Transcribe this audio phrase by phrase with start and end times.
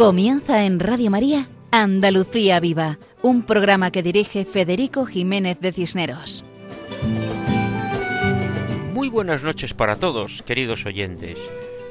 [0.00, 6.42] Comienza en Radio María Andalucía Viva, un programa que dirige Federico Jiménez de Cisneros.
[8.94, 11.36] Muy buenas noches para todos, queridos oyentes.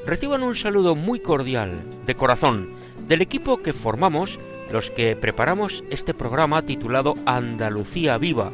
[0.04, 1.70] Reciban un saludo muy cordial,
[2.04, 2.70] de corazón,
[3.06, 4.40] del equipo que formamos
[4.72, 8.50] los que preparamos este programa titulado Andalucía Viva,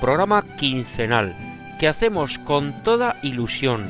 [0.00, 1.32] programa quincenal,
[1.78, 3.88] que hacemos con toda ilusión,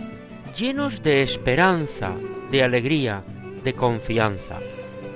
[0.59, 2.13] llenos de esperanza,
[2.51, 3.25] de alegría,
[3.65, 4.61] de confianza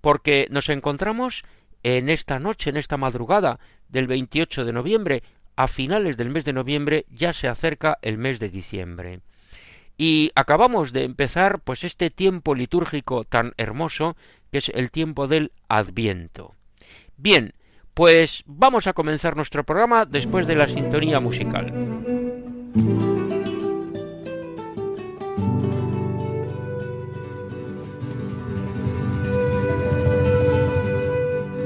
[0.00, 1.44] Porque nos encontramos
[1.82, 5.22] en esta noche, en esta madrugada del 28 de noviembre,
[5.56, 9.20] a finales del mes de noviembre ya se acerca el mes de diciembre.
[9.98, 14.16] Y acabamos de empezar pues este tiempo litúrgico tan hermoso
[14.50, 16.54] que es el tiempo del Adviento.
[17.16, 17.54] Bien,
[17.94, 21.72] pues vamos a comenzar nuestro programa después de la sintonía musical.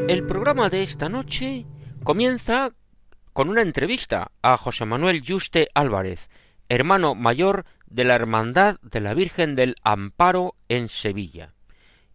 [0.09, 1.67] El programa de esta noche
[2.05, 2.73] comienza
[3.33, 6.31] con una entrevista a José Manuel Yuste Álvarez,
[6.69, 11.55] hermano mayor de la Hermandad de la Virgen del Amparo en Sevilla.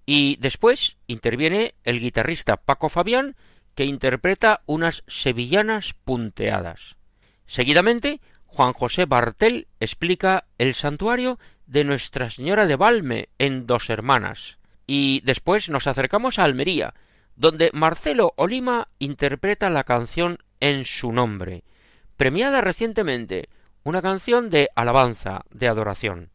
[0.06, 3.36] Y después interviene el guitarrista Paco Fabián,
[3.76, 6.96] que interpreta unas sevillanas punteadas.
[7.46, 14.60] Seguidamente, Juan José Bartel explica el santuario de Nuestra Señora de Valme en Dos Hermanas.
[14.88, 16.94] Y después nos acercamos a Almería,
[17.42, 21.64] donde Marcelo Olima interpreta la canción En su nombre,
[22.16, 23.50] premiada recientemente,
[23.84, 26.30] una canción de alabanza, de adoración.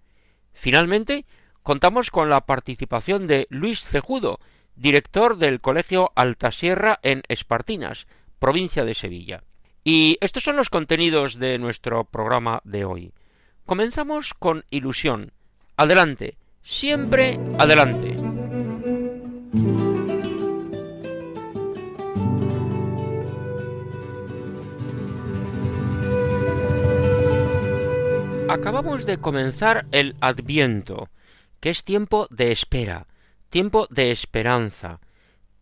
[0.52, 1.24] Finalmente,
[1.62, 4.40] contamos con la participación de Luis Cejudo,
[4.74, 8.08] director del Colegio Altasierra en Espartinas,
[8.40, 9.44] provincia de Sevilla.
[9.84, 13.12] Y estos son los contenidos de nuestro programa de hoy.
[13.64, 15.30] Comenzamos con ilusión.
[15.76, 18.16] Adelante, siempre adelante.
[28.48, 31.08] Acabamos de comenzar el Adviento,
[31.58, 33.08] que es tiempo de espera,
[33.50, 35.00] tiempo de esperanza,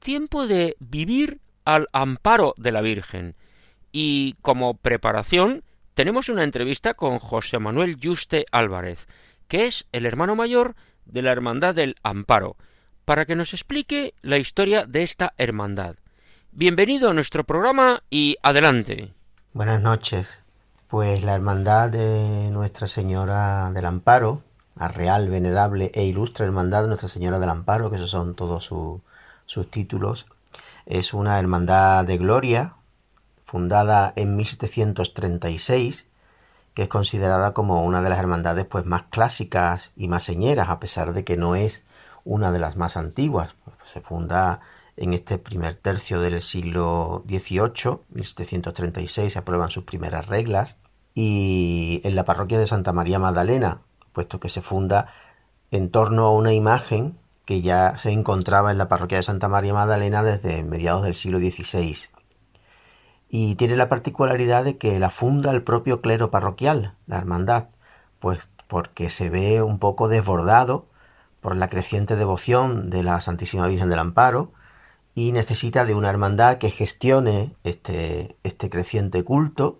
[0.00, 3.36] tiempo de vivir al amparo de la Virgen.
[3.90, 9.08] Y como preparación tenemos una entrevista con José Manuel Yuste Álvarez,
[9.48, 10.74] que es el hermano mayor
[11.06, 12.56] de la Hermandad del Amparo,
[13.06, 15.96] para que nos explique la historia de esta hermandad.
[16.52, 19.14] Bienvenido a nuestro programa y adelante.
[19.54, 20.43] Buenas noches.
[20.94, 24.42] Pues la Hermandad de Nuestra Señora del Amparo,
[24.76, 28.72] la Real, Venerable e Ilustre Hermandad de Nuestra Señora del Amparo, que esos son todos
[29.46, 30.26] sus títulos,
[30.86, 32.74] es una hermandad de gloria,
[33.44, 36.08] fundada en 1736,
[36.74, 40.78] que es considerada como una de las hermandades pues, más clásicas y más señeras, a
[40.78, 41.82] pesar de que no es
[42.22, 43.56] una de las más antiguas.
[43.84, 44.60] Se funda
[44.96, 50.78] en este primer tercio del siglo XVIII, 1736, se aprueban sus primeras reglas
[51.14, 53.78] y en la parroquia de Santa María Magdalena,
[54.12, 55.08] puesto que se funda
[55.70, 59.74] en torno a una imagen que ya se encontraba en la parroquia de Santa María
[59.74, 62.08] Magdalena desde mediados del siglo XVI.
[63.28, 67.68] Y tiene la particularidad de que la funda el propio clero parroquial, la hermandad,
[68.18, 70.86] pues porque se ve un poco desbordado
[71.40, 74.52] por la creciente devoción de la Santísima Virgen del Amparo
[75.14, 79.78] y necesita de una hermandad que gestione este, este creciente culto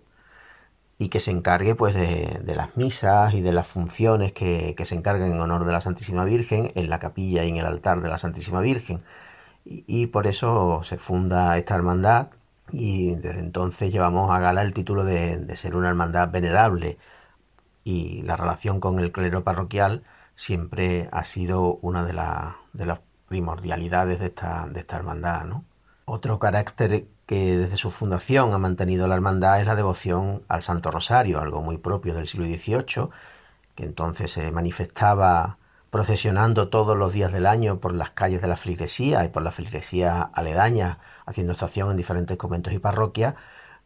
[0.97, 5.31] y que se encargue pues de, las misas y de las funciones que, se encargan
[5.31, 8.17] en honor de la Santísima Virgen en la capilla y en el altar de la
[8.17, 9.03] Santísima Virgen.
[9.65, 12.29] Y, por eso se funda esta hermandad
[12.71, 16.97] y desde entonces llevamos a gala el título de, ser una hermandad venerable
[17.83, 20.03] y la relación con el clero parroquial
[20.35, 22.13] siempre ha sido una de,
[22.73, 25.45] de las primordialidades de esta, de esta hermandad.
[25.45, 25.65] ¿no?
[26.05, 30.91] Otro carácter que desde su fundación ha mantenido la hermandad es la devoción al Santo
[30.91, 33.09] Rosario, algo muy propio del siglo XVIII,
[33.75, 35.57] que entonces se manifestaba
[35.89, 39.51] procesionando todos los días del año por las calles de la feligresía y por la
[39.51, 43.35] feligresía aledaña, haciendo estación en diferentes conventos y parroquias,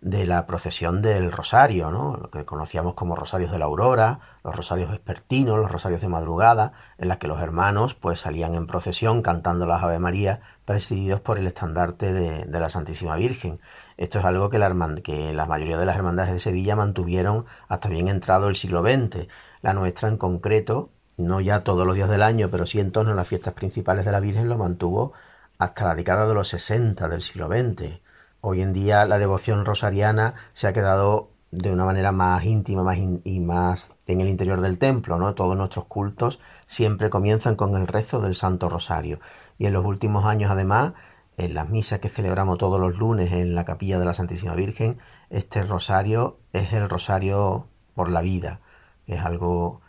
[0.01, 2.15] de la procesión del rosario, ¿no?
[2.15, 6.71] lo que conocíamos como rosarios de la aurora, los rosarios vespertinos, los rosarios de madrugada,
[6.97, 11.39] en las que los hermanos pues salían en procesión cantando las Ave María presididos por
[11.39, 13.59] el estandarte de, la Santísima Virgen.
[13.97, 18.49] Esto es algo que la, mayoría de las hermandades de Sevilla mantuvieron hasta bien entrado
[18.49, 19.27] el siglo XX.
[19.63, 23.13] La nuestra en concreto, no ya todos los días del año, pero sí en torno
[23.13, 25.13] a las fiestas principales de la Virgen, lo mantuvo
[25.57, 27.99] hasta la década de los 60 del siglo XX
[28.41, 32.97] hoy en día la devoción rosariana se ha quedado de una manera más íntima más
[32.97, 35.33] y más en el interior del templo, ¿no?
[35.33, 39.19] Todos nuestros cultos siempre comienzan con el rezo del Santo Rosario.
[39.59, 40.93] Y en los últimos años, además,
[41.37, 44.97] en las misas que celebramos todos los lunes en la capilla de la Santísima Virgen,
[45.29, 48.61] este rosario es el rosario por la vida.
[49.05, 49.81] Es algo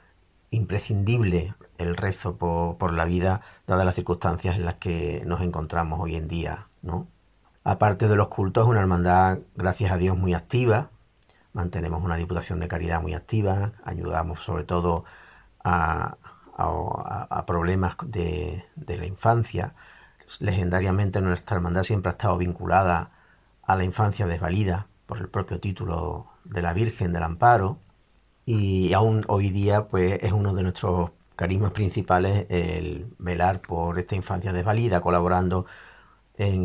[0.51, 6.01] imprescindible el rezo por, por la vida, dadas las circunstancias en las que nos encontramos
[6.01, 7.07] hoy en día, ¿no?
[7.63, 10.91] Aparte de los cultos, una hermandad, gracias a Dios, muy activa.
[11.53, 13.73] Mantenemos una diputación de caridad muy activa.
[13.85, 15.05] Ayudamos sobre todo
[15.63, 16.17] a,
[17.47, 19.75] problemas de, la infancia.
[20.39, 23.11] Legendariamente nuestra hermandad siempre ha estado vinculada
[23.63, 27.79] a la infancia desvalida por el propio título de la Virgen del Amparo.
[28.47, 34.15] Y aún hoy día pues, es uno de nuestros carismas principales el velar por esta
[34.15, 35.67] infancia desvalida, colaborando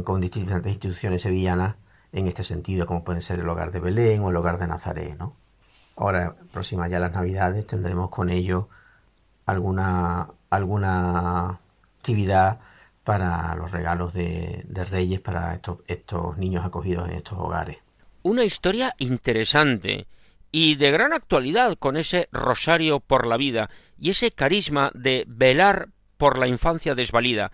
[0.03, 1.75] con distintas instituciones sevillanas
[2.13, 5.17] en este sentido, como pueden ser el hogar de Belén o el hogar de Nazaret.
[5.17, 5.35] ¿no?
[5.97, 8.69] Ahora, próximas ya las Navidades, tendremos con ello
[9.45, 11.59] alguna, alguna
[11.97, 12.59] actividad
[13.03, 17.77] para los regalos de, de Reyes para estos, estos niños acogidos en estos hogares.
[18.23, 20.07] Una historia interesante
[20.51, 25.89] y de gran actualidad con ese rosario por la vida y ese carisma de velar
[26.17, 27.51] por la infancia desvalida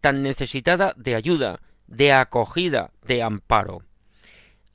[0.00, 3.82] tan necesitada de ayuda, de acogida, de amparo.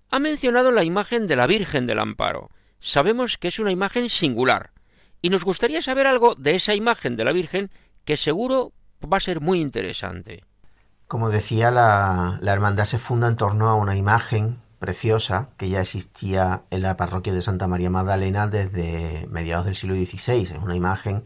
[0.09, 2.49] Ha mencionado la imagen de la Virgen del Amparo.
[2.79, 4.71] Sabemos que es una imagen singular,
[5.25, 7.71] y nos gustaría saber algo de esa imagen de la Virgen
[8.03, 8.73] que seguro
[9.11, 10.43] va a ser muy interesante.
[11.07, 16.61] Como decía, la, hermandad se funda en torno a una imagen preciosa que ya existía
[16.69, 20.43] en la parroquia de Santa María Magdalena desde mediados del siglo XVI.
[20.43, 21.23] Es una imagen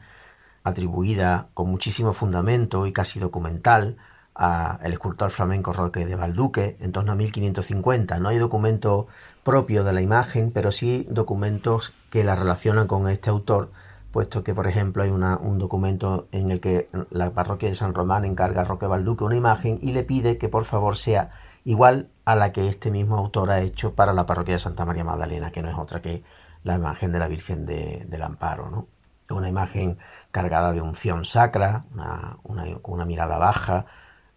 [0.63, 3.97] atribuida con muchísimo fundamento y casi documental
[4.33, 8.17] al escultor flamenco Roque de Valduque en torno a 1550.
[8.19, 9.07] No hay documento
[9.43, 13.71] propio de la imagen, pero sí documentos que la relacionan con este autor,
[14.11, 18.25] puesto que, por ejemplo, hay un documento en el que la parroquia de San Román
[18.25, 21.31] encarga a Roque Valduque una imagen y le pide que por favor sea
[21.63, 25.03] igual a la que este mismo autor ha hecho para la parroquia de Santa María
[25.03, 26.23] Magdalena, que no es otra que
[26.63, 28.69] la imagen de la Virgen del Amparo.
[28.69, 28.87] ¿no?
[29.35, 29.99] Una imagen
[30.31, 31.85] cargada de unción sacra,
[32.43, 33.85] una, una, mirada baja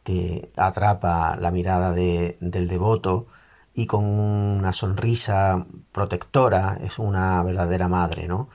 [0.05, 3.29] que atrapa la mirada del devoto
[3.75, 8.51] y con una sonrisa protectora, es una verdadera madre, ¿no?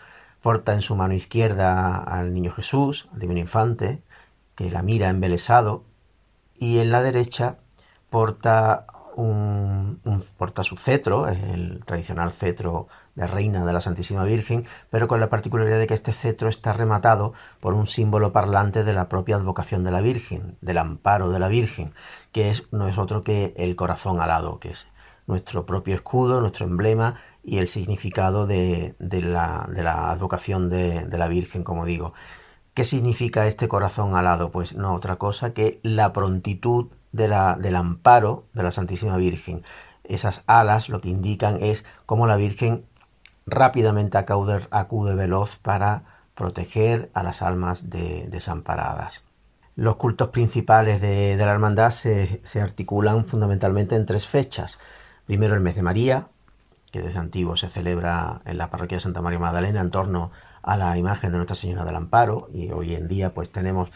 [0.48, 4.02] Porta en su mano izquierda al niño Jesús, al divino infante,
[4.56, 5.84] que la mira embelesado,
[6.56, 7.58] y en la derecha
[8.10, 8.86] porta
[9.18, 10.00] un,
[10.38, 15.28] porta su cetro, el tradicional cetro de reina de la Santísima Virgen, pero con la
[15.28, 19.84] particularidad de que este cetro está rematado por un símbolo parlante de la propia advocación
[19.84, 21.94] de la Virgen, del amparo de la Virgen,
[22.32, 24.88] que es, no es otro que el corazón alado, que es
[25.26, 27.16] nuestro propio escudo, nuestro emblema
[27.48, 32.14] y el significado de, la, advocación de, la Virgen, como digo.
[32.74, 34.52] ¿Qué significa este corazón alado?
[34.52, 39.64] Pues no otra cosa que la prontitud del amparo de la Santísima Virgen.
[40.04, 42.84] Esas alas lo que indican es cómo la Virgen
[43.46, 46.04] rápidamente acude, acude veloz para
[46.36, 49.24] proteger a las almas desamparadas.
[49.78, 54.80] Los cultos principales de, la hermandad se, articulan fundamentalmente en tres fechas.
[55.26, 56.28] Primero el mes de María,
[56.92, 60.78] que desde antiguo se celebra en la parroquia de Santa María Magdalena en torno a
[60.78, 63.90] la imagen de Nuestra Señora del Amparo y hoy en día pues tenemos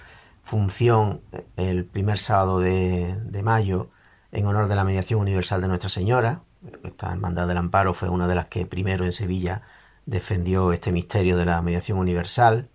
[0.43, 1.21] función
[1.57, 3.89] el primer sábado de, de mayo
[4.31, 6.41] en honor de la mediación universal de Nuestra Señora,
[6.83, 9.63] esta Hermandad del Amparo fue una de las que primero en Sevilla
[10.05, 12.69] defendió este misterio de la mediación universal.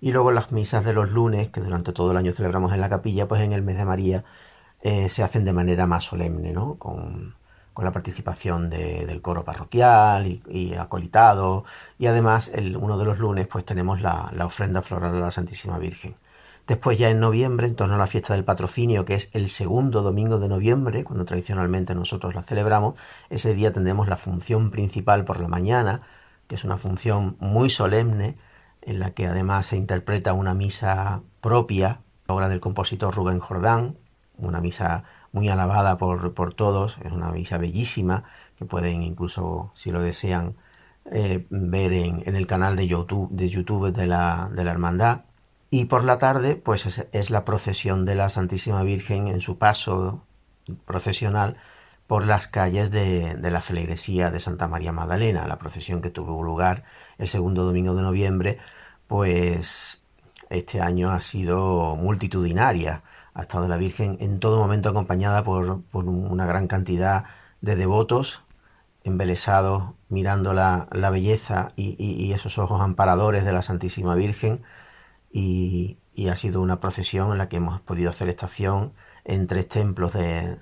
[0.00, 2.88] Y luego las misas de los lunes, que durante todo el año celebramos en la
[2.88, 4.24] capilla, pues en el mes de María
[4.82, 6.76] eh, se hacen de manera más solemne, ¿no?
[6.76, 7.34] Con,
[7.76, 11.64] la participación del coro parroquial y, acolitado.
[11.98, 15.78] Y además, uno de los lunes, pues tenemos la, la ofrenda floral a la Santísima
[15.78, 16.14] Virgen.
[16.66, 20.02] Después ya en noviembre, en torno a la fiesta del patrocinio, que es el segundo
[20.02, 22.94] domingo de noviembre, cuando tradicionalmente nosotros la celebramos,
[23.28, 26.02] ese día tendremos la función principal por la mañana,
[26.46, 28.36] que es una función muy solemne,
[28.82, 33.96] en la que además se interpreta una misa propia, obra del compositor Rubén Jordán,
[34.38, 38.24] una misa muy alabada por, por todos, es una misa bellísima,
[38.56, 40.56] que pueden incluso, si lo desean,
[41.12, 45.22] eh, ver en, en, el canal de YouTube de, YouTube de, la, de la Hermandad.
[45.70, 50.24] Y por la tarde, pues es, la procesión de la Santísima Virgen en su paso
[50.84, 51.56] procesional
[52.06, 56.42] por las calles de, de, la feligresía de Santa María Magdalena, la procesión que tuvo
[56.42, 56.84] lugar
[57.18, 58.58] el segundo domingo de noviembre,
[59.06, 60.04] pues
[60.50, 63.02] este año ha sido multitudinaria.
[63.34, 67.24] Ha estado la Virgen en todo momento acompañada por, por una gran cantidad
[67.60, 68.42] de devotos
[69.04, 74.62] embelesados mirando la, la belleza y, esos ojos amparadores de la Santísima Virgen.
[75.32, 75.98] Y,
[76.30, 78.92] ha sido una procesión en la que hemos podido hacer estación
[79.24, 80.58] en tres templos de,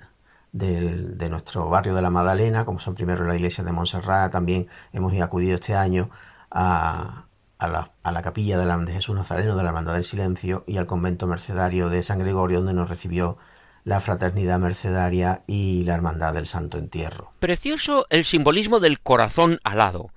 [0.53, 5.13] de, nuestro barrio de la Magdalena, como son primero la iglesia de Montserrat, también hemos
[5.21, 6.09] acudido este año
[6.49, 7.25] a,
[7.59, 10.77] a, la, la, capilla de, la, de Jesús Nazareno de la Hermandad del Silencio y
[10.77, 13.37] al convento mercedario de San Gregorio, donde nos recibió
[13.83, 17.33] la fraternidad mercedaria y la hermandad del Santo Entierro.
[17.39, 20.11] Precioso el simbolismo del corazón alado.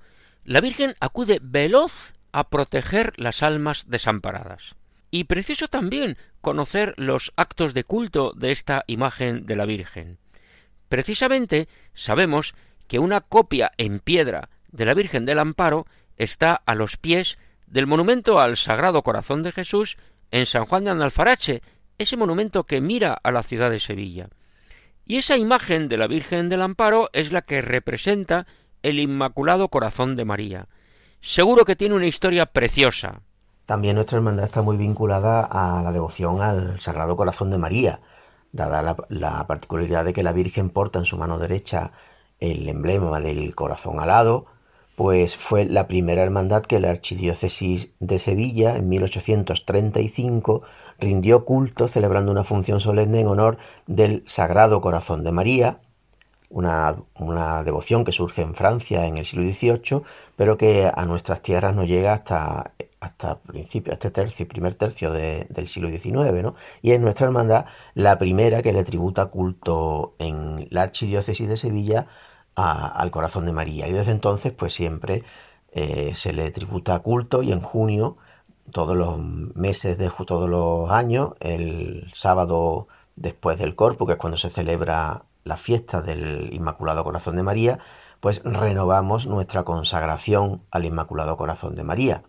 [0.45, 4.75] La Virgen acude veloz a proteger las almas desamparadas.
[5.11, 10.17] Y precioso también conocer los actos de culto de esta imagen de la Virgen.
[10.89, 12.55] Precisamente sabemos
[12.87, 15.85] que una copia en piedra de la Virgen del Amparo
[16.17, 19.97] está a los pies del monumento al Sagrado Corazón de Jesús
[20.31, 21.61] en San Juan de Analfarache,
[21.97, 24.29] ese monumento que mira a la ciudad de Sevilla.
[25.05, 28.47] Y esa imagen de la Virgen del Amparo es la que representa
[28.83, 30.67] el Inmaculado Corazón de María.
[31.21, 33.21] Seguro que tiene una historia preciosa.
[33.65, 38.01] También nuestra hermandad está muy vinculada a la devoción al Sagrado Corazón de María,
[38.51, 41.91] dada la, la particularidad de que la Virgen porta en su mano derecha
[42.39, 44.47] el emblema del corazón alado,
[44.95, 50.61] pues fue la primera hermandad que la Archidiócesis de Sevilla en 1835
[50.99, 53.57] rindió culto celebrando una función solemne en honor
[53.87, 55.79] del Sagrado Corazón de María,
[56.49, 60.03] una, una, devoción que surge en Francia en el siglo XVIII,
[60.35, 65.47] pero que a nuestras tierras no llega hasta, hasta principio, este tercio, primer tercio de,
[65.49, 66.55] del siglo XIX, ¿no?
[66.83, 72.07] Y es nuestra hermandad la primera que le tributa culto en la Archidiócesis de Sevilla
[72.55, 73.87] al corazón de María.
[73.87, 75.23] Y desde entonces, pues siempre
[75.71, 78.17] eh, se le tributa culto y en junio,
[78.71, 84.37] todos los meses de todos los años, el sábado después del Corpus, que es cuando
[84.37, 87.79] se celebra la fiesta del Inmaculado Corazón de María,
[88.19, 92.23] pues renovamos nuestra consagración al Inmaculado Corazón de María.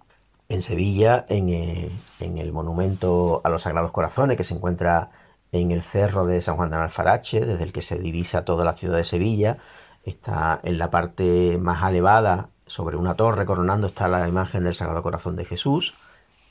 [0.49, 1.91] En Sevilla, en, eh,
[2.21, 5.11] en el monumento a los Sagrados Corazones, que se encuentra
[5.53, 8.75] en el cerro de San Juan de Alfarache, desde el que se divisa toda la
[8.75, 9.59] ciudad de Sevilla,
[10.05, 15.03] está en la parte más elevada, sobre una torre coronando, está la imagen del Sagrado
[15.03, 15.95] Corazón de Jesús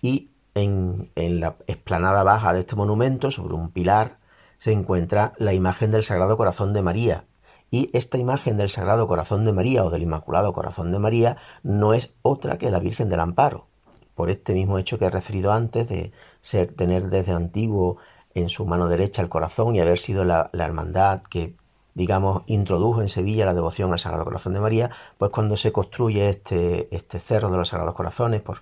[0.01, 4.17] y en, en, la explanada baja de este monumento, sobre un pilar,
[4.57, 7.25] se encuentra la imagen del Sagrado Corazón de María.
[7.71, 11.95] Y esta imagen del Sagrado Corazón de María o del Inmaculado Corazón de María no
[11.95, 13.65] es otra que la Virgen del Amparo,
[14.13, 17.97] por este mismo hecho que he referido antes de ser, tener desde antiguo
[18.35, 21.55] en su mano derecha el corazón y haber sido la, la hermandad que
[21.95, 26.29] digamos, introdujo en Sevilla la devoción al Sagrado Corazón de María, pues cuando se construye
[26.29, 28.61] este, este cerro de los Sagrados Corazones por,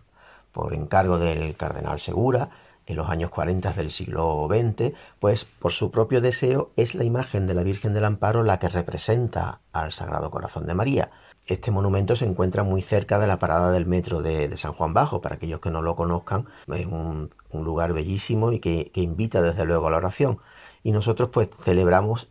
[0.51, 2.50] por encargo del cardenal Segura,
[2.88, 7.47] en los años 40 del siglo XX, pues por su propio deseo es la imagen
[7.47, 11.11] de la Virgen del Amparo la que representa al Sagrado Corazón de María.
[11.47, 15.21] Este monumento se encuentra muy cerca de la parada del metro de, San Juan Bajo.
[15.21, 19.41] Para aquellos que no lo conozcan, es un, un lugar bellísimo y que, que invita
[19.41, 20.39] desde luego a la oración.
[20.83, 22.29] Y nosotros pues celebramos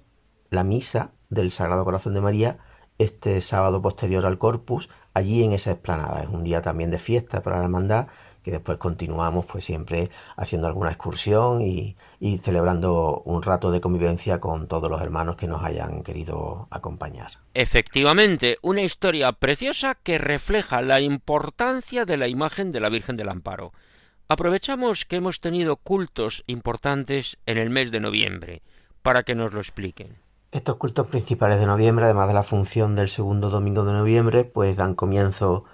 [0.51, 2.59] la misa del Sagrado Corazón de María
[2.99, 6.23] este sábado posterior al Corpus, allí en esa explanada.
[6.23, 8.09] Es un día también de fiesta para la hermandad,
[8.43, 14.41] que después continuamos pues siempre haciendo alguna excursión y, y, celebrando un rato de convivencia
[14.41, 17.33] con todos los hermanos que nos hayan querido acompañar.
[17.55, 23.29] Efectivamente, una historia preciosa que refleja la importancia de la imagen de la Virgen del
[23.29, 23.73] Amparo.
[24.29, 28.63] Aprovechamos que hemos tenido cultos importantes en el mes de noviembre
[29.03, 30.19] para que nos lo expliquen.
[30.53, 34.77] Estos cultos principales de noviembre, además de la función del segundo domingo de noviembre, pues
[34.77, 35.65] dan comienzo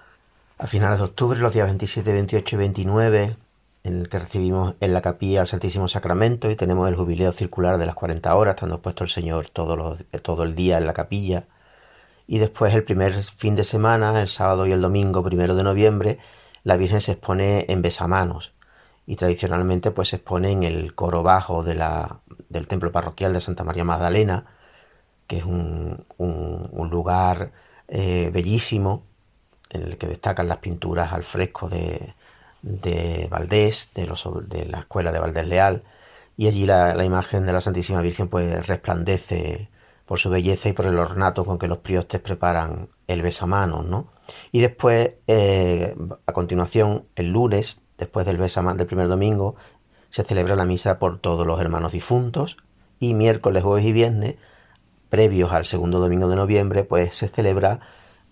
[0.59, 3.37] a finales de octubre, los días 27, 28 y 29,
[3.85, 7.79] en el que recibimos en la capilla al Santísimo Sacramento y tenemos el jubileo circular
[7.79, 10.93] de las 40 horas, estando puesto el Señor todo, los, todo el día en la
[10.93, 11.45] capilla.
[12.27, 16.19] Y después el primer fin de semana, el sábado y el domingo primero de noviembre,
[16.65, 18.53] la Virgen se expone en besamanos.
[19.07, 23.41] y tradicionalmente pues se expone en el coro bajo de la, del templo parroquial de
[23.41, 24.47] Santa María Magdalena,
[25.27, 27.53] que es un, un, lugar
[27.89, 29.05] eh, bellísimo
[29.71, 32.15] en el que destacan las pinturas al fresco de,
[32.63, 35.83] de Valdés, de, los, de la escuela de Valdés Leal,
[36.37, 39.69] y allí la, la, imagen de la Santísima Virgen pues resplandece
[40.07, 44.07] por su belleza y por el ornato con que los priostes preparan el besamanos, ¿no?
[44.53, 49.57] Y después, eh, a continuación, el lunes, después del besamanos del primer domingo,
[50.11, 52.57] se celebra la misa por todos los hermanos difuntos
[53.01, 54.37] y miércoles, jueves y viernes,
[55.09, 57.81] previos al segundo domingo de noviembre, pues se celebra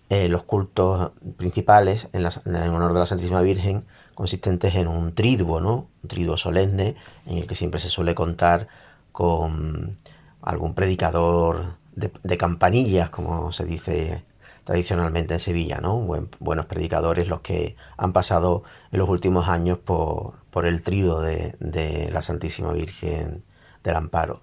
[0.09, 5.59] eh, los cultos principales en, en, honor de la Santísima Virgen, consistentes en un triduo,
[5.59, 5.87] ¿no?
[6.03, 8.67] Un triduo solemne, en el que siempre se suele contar
[9.11, 9.97] con
[10.41, 14.23] algún predicador de, campanillas, como se dice
[14.63, 15.97] tradicionalmente en Sevilla, ¿no?
[16.39, 22.09] buenos predicadores los que han pasado en los últimos años por, por el trío de,
[22.11, 23.43] la Santísima Virgen
[23.83, 24.41] del Amparo.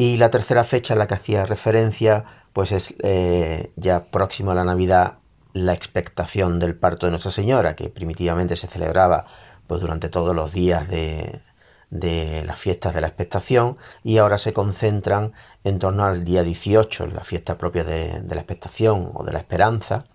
[0.00, 4.54] Y la tercera fecha en la que hacía referencia, pues es eh, ya próximo a
[4.54, 5.18] la Navidad,
[5.52, 9.26] la expectación del parto de Nuestra Señora, que primitivamente se celebraba
[9.66, 11.42] pues durante todos los días de,
[11.90, 17.08] de las fiestas de la expectación y ahora se concentran en torno al día 18,
[17.08, 20.06] la fiesta propia de, la expectación o de la esperanza,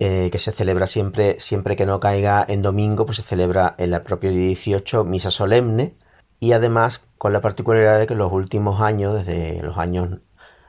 [0.00, 3.94] eh, que se celebra siempre, siempre que no caiga en domingo, pues se celebra en
[3.94, 5.94] el propio día 18 misa solemne
[6.40, 10.18] y además con la particularidad de que en los últimos años, desde los años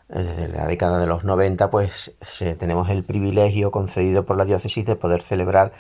[0.10, 2.16] eh, desde la década de los 90, pues
[2.58, 5.72] tenemos el privilegio concedido por la diócesis de poder celebrar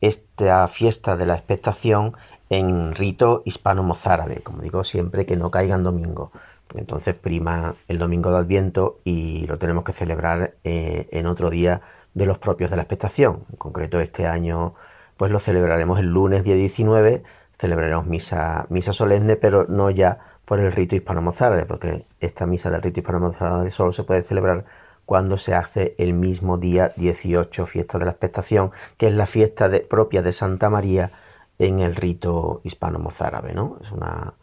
[0.00, 2.16] esta fiesta de la expectación
[2.50, 6.32] en rito hispano-mozárabe, como digo siempre que no caiga en domingo,
[6.74, 11.82] entonces prima el domingo de Adviento y lo tenemos que celebrar eh, en otro día
[12.14, 13.44] de los propios de la expectación.
[13.50, 14.74] En concreto este año
[15.16, 17.22] pues lo celebraremos el lunes día 19,
[17.58, 22.82] celebraremos misa, misa solemne, pero no ya por el rito hispano-mozárabe, porque esta misa del
[22.82, 24.64] rito hispano-mozárabe solo se puede celebrar
[25.04, 29.70] cuando se hace el mismo día 18, fiesta de la expectación, que es la fiesta
[29.88, 31.10] propia de Santa María
[31.58, 33.78] en el rito hispano-mozárabe, ¿no?
[33.82, 34.34] Es una,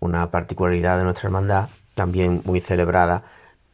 [0.00, 3.24] una, particularidad de nuestra hermandad, también muy celebrada,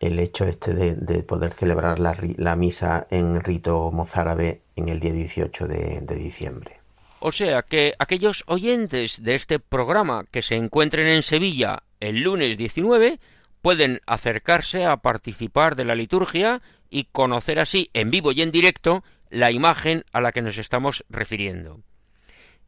[0.00, 5.66] el hecho este de, poder celebrar la, misa en rito mozárabe en el día 18
[5.66, 6.77] de, de diciembre.
[7.20, 12.56] O sea que aquellos oyentes de este programa que se encuentren en Sevilla el lunes
[12.56, 13.18] 19
[13.60, 19.02] pueden acercarse a participar de la liturgia y conocer así en vivo y en directo
[19.30, 21.80] la imagen a la que nos estamos refiriendo.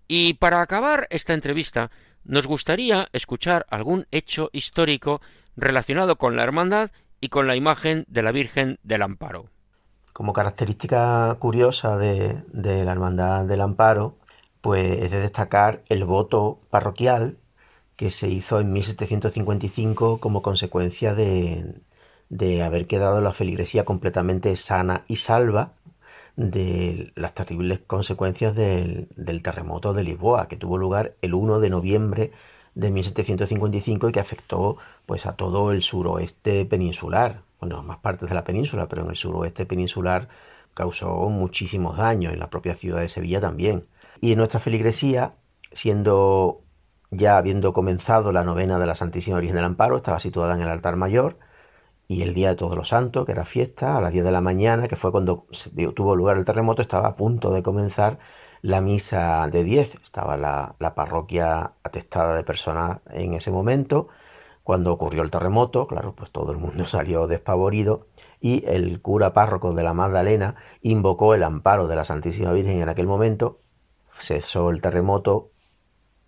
[0.09, 1.91] Y para acabar esta entrevista,
[2.25, 5.21] nos gustaría escuchar algún hecho histórico
[5.57, 9.47] relacionado con la hermandad y con la imagen de la Virgen del Amparo.
[10.13, 14.17] Como característica curiosa de, la Hermandad del Amparo,
[14.61, 17.39] pues es de destacar el voto parroquial
[17.97, 21.83] que se hizo en 1755 como consecuencia de,
[22.31, 25.75] de haber quedado la feligresía completamente sana y salva
[26.37, 29.09] de las terribles consecuencias del,
[29.43, 32.33] terremoto de Lisboa, que tuvo lugar el 1 de noviembre
[32.75, 38.35] de 1755 y que afectó pues a todo el suroeste peninsular, bueno, más partes de
[38.35, 40.29] la península, pero en el suroeste peninsular
[40.73, 43.85] causó muchísimos daños, en la propia ciudad de Sevilla también.
[44.21, 45.35] Y en nuestra feligresía,
[45.73, 46.63] siendo
[47.11, 50.69] ya habiendo comenzado la novena de la Santísima Virgen del Amparo, estaba situada en el
[50.69, 51.39] altar mayor,
[52.11, 54.41] y el día de Todos los Santos, que era fiesta, a las 10 de la
[54.41, 55.47] mañana, que fue cuando
[55.95, 58.19] tuvo lugar el terremoto, estaba a punto de comenzar
[58.63, 59.95] la misa de 10.
[60.03, 64.09] Estaba la, parroquia atestada de personas en ese momento.
[64.65, 68.09] Cuando ocurrió el terremoto, claro, pues todo el mundo salió despavorido
[68.41, 72.89] y el cura párroco de la Magdalena invocó el amparo de la Santísima Virgen en
[72.89, 73.60] aquel momento,
[74.21, 75.51] cesó el terremoto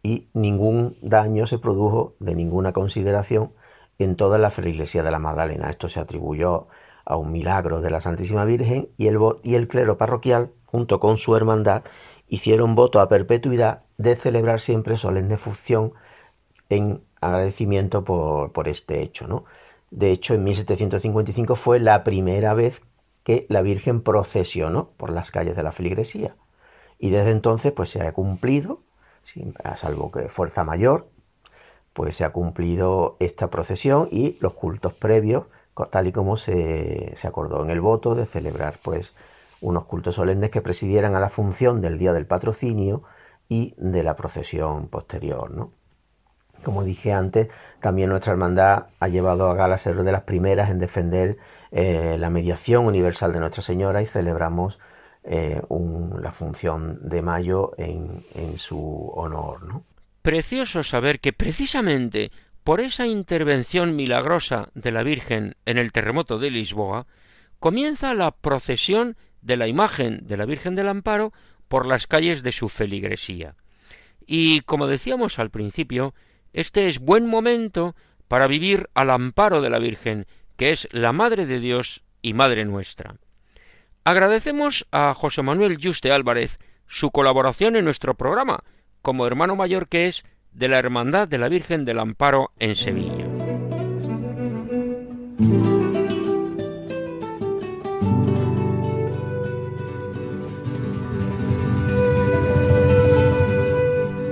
[0.03, 3.53] y ningún daño se produjo de ninguna consideración
[3.99, 5.71] en toda la feligresía de la Magdalena.
[5.71, 6.69] Esto se atribuyó
[7.05, 11.83] a un milagro de la Santísima Virgen y el, clero parroquial, junto con su hermandad,
[12.29, 15.93] hicieron voto a perpetuidad de celebrar siempre solemne función
[16.69, 19.29] en agradecimiento por, por este hecho.
[19.29, 19.45] ¿no?
[19.91, 22.81] De hecho, en 1755 fue la primera vez
[23.25, 26.35] que la Virgen procesionó por las calles de la feligresía.
[26.99, 28.81] Y desde entonces pues se ha cumplido,
[29.65, 31.07] a salvo que fuerza mayor,
[31.93, 35.45] pues se ha cumplido esta procesión y los cultos previos,
[35.91, 39.15] tal y como se, acordó en el voto de celebrar pues
[39.61, 43.03] unos cultos solemnes que presidieran a la función del día del patrocinio
[43.49, 45.71] y de la procesión posterior, ¿no?
[46.65, 47.49] Como dije antes,
[47.81, 51.39] también nuestra hermandad ha llevado a gala ser de las primeras en defender
[51.73, 54.79] eh, la mediación universal de Nuestra Señora y celebramos
[55.25, 55.63] eh,
[56.21, 58.25] la función de mayo en,
[58.59, 59.63] su honor.
[59.65, 59.85] ¿no?
[60.23, 62.31] precioso saber que precisamente
[62.65, 67.07] por esa intervención milagrosa de la Virgen en el terremoto de Lisboa,
[67.59, 71.33] comienza la procesión de la imagen de la Virgen del Amparo
[71.67, 73.57] por las calles de su feligresía.
[74.27, 76.15] Y como decíamos al principio,
[76.53, 77.97] este es buen momento
[78.29, 82.65] para vivir al amparo de la Virgen, que es la Madre de Dios y Madre
[82.65, 83.17] nuestra.
[84.05, 88.65] Agradecemos a José Manuel Juste Álvarez su colaboración en nuestro programa,
[89.01, 93.27] como hermano mayor que es de la Hermandad de la Virgen del Amparo en Sevilla.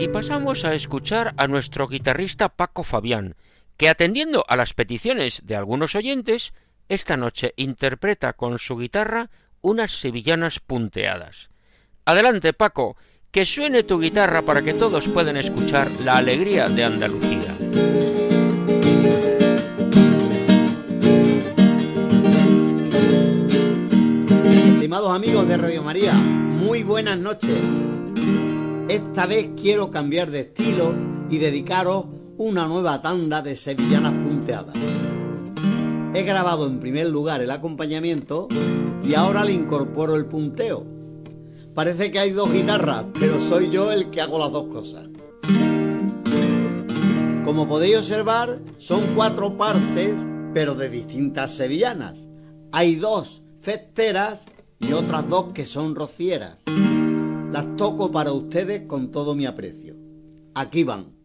[0.00, 3.36] Y pasamos a escuchar a nuestro guitarrista Paco Fabián,
[3.76, 6.54] que atendiendo a las peticiones de algunos oyentes,
[6.88, 9.30] esta noche interpreta con su guitarra
[9.62, 11.50] unas sevillanas punteadas.
[12.04, 12.96] Adelante, Paco,
[13.30, 17.56] que suene tu guitarra para que todos puedan escuchar la alegría de Andalucía.
[24.74, 27.58] Estimados amigos de Radio María, muy buenas noches.
[28.88, 30.92] Esta vez quiero cambiar de estilo
[31.30, 32.06] y dedicaros
[32.38, 34.74] una nueva tanda de sevillanas punteadas.
[36.12, 38.48] He grabado en primer lugar el acompañamiento
[39.04, 40.84] y ahora le incorporo el punteo.
[41.72, 45.08] Parece que hay dos guitarras, pero soy yo el que hago las dos cosas.
[47.44, 52.28] Como podéis observar, son cuatro partes, pero de distintas sevillanas.
[52.72, 54.46] Hay dos festeras
[54.80, 56.62] y otras dos que son rocieras.
[57.52, 59.94] Las toco para ustedes con todo mi aprecio.
[60.54, 61.19] Aquí van.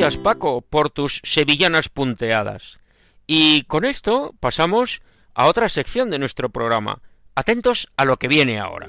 [0.00, 2.80] Gracias Paco por tus sevillanas punteadas.
[3.26, 5.02] Y con esto pasamos
[5.34, 7.02] a otra sección de nuestro programa.
[7.34, 8.88] Atentos a lo que viene ahora.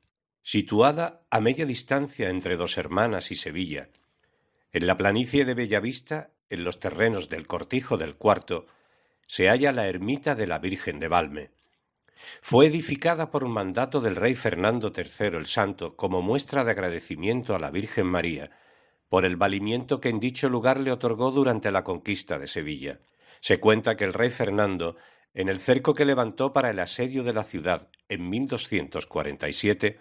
[0.43, 3.89] Situada a media distancia entre Dos Hermanas y Sevilla,
[4.71, 8.65] en la planicie de Bellavista, en los terrenos del Cortijo del Cuarto,
[9.27, 11.51] se halla la ermita de la Virgen de Valme.
[12.41, 17.59] Fue edificada por mandato del rey Fernando III el Santo como muestra de agradecimiento a
[17.59, 18.51] la Virgen María
[19.09, 22.99] por el valimiento que en dicho lugar le otorgó durante la conquista de Sevilla.
[23.41, 24.95] Se cuenta que el rey Fernando,
[25.33, 29.99] en el cerco que levantó para el asedio de la ciudad en 1247,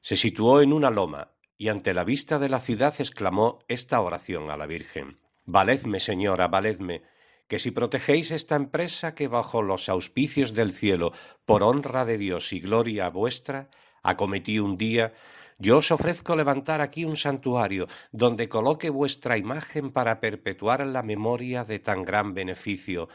[0.00, 4.50] se situó en una loma y ante la vista de la ciudad exclamó esta oración
[4.50, 5.18] a la Virgen.
[5.44, 7.02] Valedme, señora, valedme,
[7.48, 11.12] que si protegéis esta empresa que bajo los auspicios del cielo,
[11.44, 13.70] por honra de Dios y gloria vuestra,
[14.02, 15.14] acometí un día,
[15.58, 21.64] yo os ofrezco levantar aquí un santuario donde coloque vuestra imagen para perpetuar la memoria
[21.64, 23.08] de tan gran beneficio,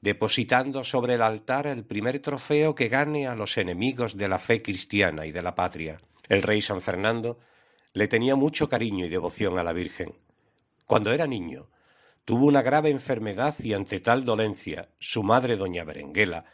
[0.00, 4.62] depositando sobre el altar el primer trofeo que gane a los enemigos de la fe
[4.62, 5.98] cristiana y de la patria.
[6.30, 7.38] El rey San Fernando
[7.92, 10.14] le tenía mucho cariño y devoción a la Virgen.
[10.86, 11.68] Cuando era niño,
[12.24, 16.44] tuvo una grave enfermedad y ante tal dolencia, su madre, doña Berenguela,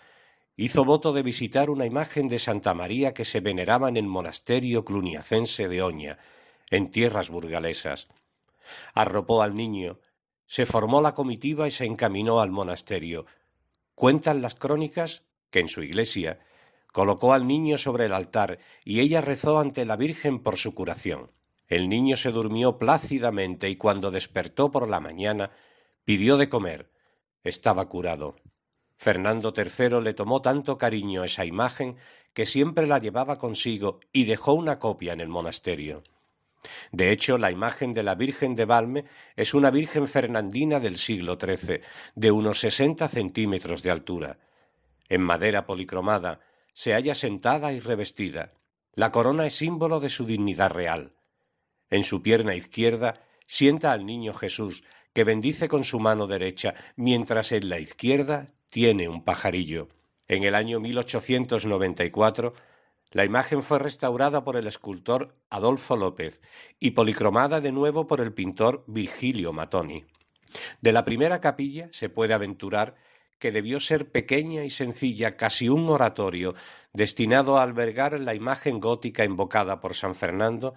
[0.56, 4.82] hizo voto de visitar una imagen de Santa María que se veneraba en el monasterio
[4.82, 6.18] cluniacense de Oña,
[6.70, 8.08] en tierras burgalesas.
[8.94, 10.00] Arropó al niño,
[10.46, 13.26] se formó la comitiva y se encaminó al monasterio.
[13.94, 16.40] Cuentan las crónicas que en su iglesia
[16.96, 21.30] colocó al niño sobre el altar y ella rezó ante la Virgen por su curación.
[21.68, 25.50] El niño se durmió plácidamente y cuando despertó por la mañana
[26.06, 26.90] pidió de comer.
[27.44, 28.36] Estaba curado.
[28.96, 31.98] Fernando III le tomó tanto cariño esa imagen
[32.32, 36.02] que siempre la llevaba consigo y dejó una copia en el monasterio.
[36.92, 39.04] De hecho, la imagen de la Virgen de Valme
[39.36, 41.82] es una Virgen fernandina del siglo XIII,
[42.14, 44.38] de unos sesenta centímetros de altura.
[45.10, 46.40] En madera policromada,
[46.76, 48.52] se halla sentada y revestida.
[48.92, 51.14] La corona es símbolo de su dignidad real.
[51.88, 54.84] En su pierna izquierda sienta al niño Jesús,
[55.14, 59.88] que bendice con su mano derecha, mientras en la izquierda tiene un pajarillo.
[60.28, 62.52] En el año 1894,
[63.12, 66.42] la imagen fue restaurada por el escultor Adolfo López
[66.78, 70.04] y policromada de nuevo por el pintor Virgilio Matoni.
[70.82, 72.96] De la primera capilla se puede aventurar
[73.38, 76.54] que debió ser pequeña y sencilla, casi un oratorio,
[76.92, 80.74] destinado a albergar la imagen gótica invocada por San Fernando,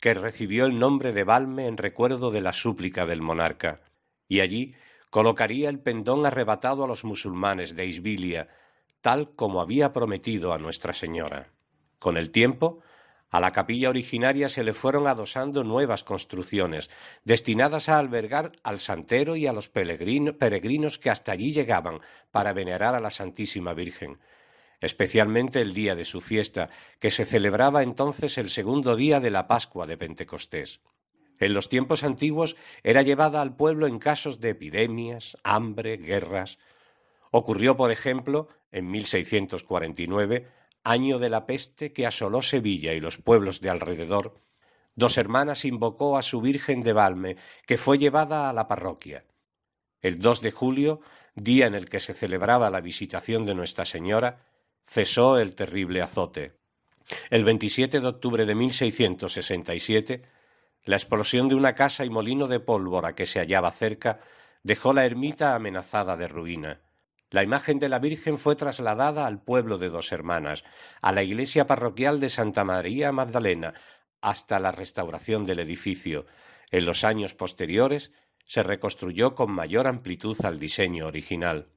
[0.00, 3.80] que recibió el nombre de Balme en recuerdo de la súplica del monarca,
[4.28, 4.74] y allí
[5.10, 8.48] colocaría el pendón arrebatado a los musulmanes de Isbilia,
[9.00, 11.52] tal como había prometido a Nuestra Señora.
[11.98, 12.80] Con el tiempo,
[13.30, 16.90] a la capilla originaria se le fueron adosando nuevas construcciones,
[17.24, 22.94] destinadas a albergar al santero y a los peregrinos que hasta allí llegaban para venerar
[22.94, 24.18] a la Santísima Virgen,
[24.80, 29.48] especialmente el día de su fiesta, que se celebraba entonces el segundo día de la
[29.48, 30.80] Pascua de Pentecostés.
[31.38, 36.58] En los tiempos antiguos era llevada al pueblo en casos de epidemias, hambre, guerras.
[37.30, 40.48] Ocurrió, por ejemplo, en 1649,
[40.86, 44.40] año de la peste que asoló Sevilla y los pueblos de alrededor,
[44.94, 49.24] dos hermanas invocó a su Virgen de Valme, que fue llevada a la parroquia.
[50.00, 51.00] El 2 de julio,
[51.34, 54.46] día en el que se celebraba la visitación de Nuestra Señora,
[54.84, 56.52] cesó el terrible azote.
[57.30, 60.22] El 27 de octubre de 1667,
[60.84, 64.20] la explosión de una casa y molino de pólvora que se hallaba cerca
[64.62, 66.80] dejó la ermita amenazada de ruina.
[67.30, 70.64] La imagen de la Virgen fue trasladada al pueblo de Dos Hermanas,
[71.02, 73.74] a la iglesia parroquial de Santa María Magdalena,
[74.20, 76.26] hasta la restauración del edificio.
[76.70, 78.12] En los años posteriores
[78.44, 81.68] se reconstruyó con mayor amplitud al diseño original.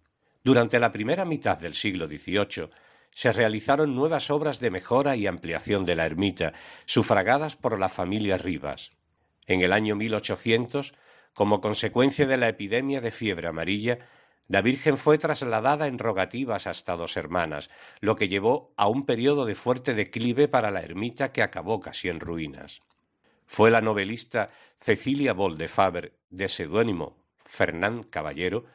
[0.43, 2.69] Durante la primera mitad del siglo XVIII
[3.12, 6.53] se realizaron nuevas obras de mejora y ampliación de la ermita,
[6.85, 8.91] sufragadas por la familia Rivas.
[9.47, 10.93] En el año 1800,
[11.33, 13.99] como consecuencia de la epidemia de fiebre amarilla,
[14.49, 17.69] la Virgen fue trasladada en rogativas hasta dos hermanas,
[18.01, 22.09] lo que llevó a un periodo de fuerte declive para la ermita que acabó casi
[22.09, 22.81] en ruinas.
[23.45, 28.65] Fue la novelista Cecilia Boll de seudónimo Fernán Caballero,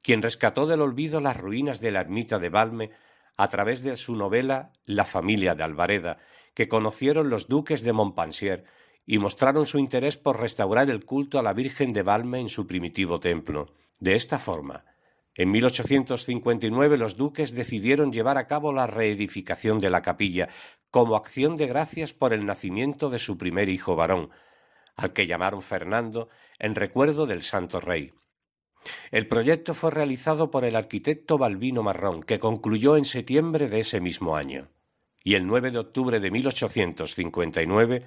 [0.00, 2.90] quien rescató del olvido las ruinas de la ermita de Valme
[3.36, 6.18] a través de su novela La familia de Alvareda,
[6.54, 8.64] que conocieron los duques de Montpensier
[9.04, 12.66] y mostraron su interés por restaurar el culto a la Virgen de Valme en su
[12.66, 13.74] primitivo templo.
[14.00, 14.84] De esta forma,
[15.38, 20.48] en 1859 los duques decidieron llevar a cabo la reedificación de la capilla,
[20.90, 24.30] como acción de gracias por el nacimiento de su primer hijo varón,
[24.96, 28.10] al que llamaron Fernando en recuerdo del Santo Rey.
[29.12, 34.00] El proyecto fue realizado por el arquitecto Balbino Marrón, que concluyó en septiembre de ese
[34.00, 34.70] mismo año.
[35.22, 38.02] Y el 9 de octubre de 1859,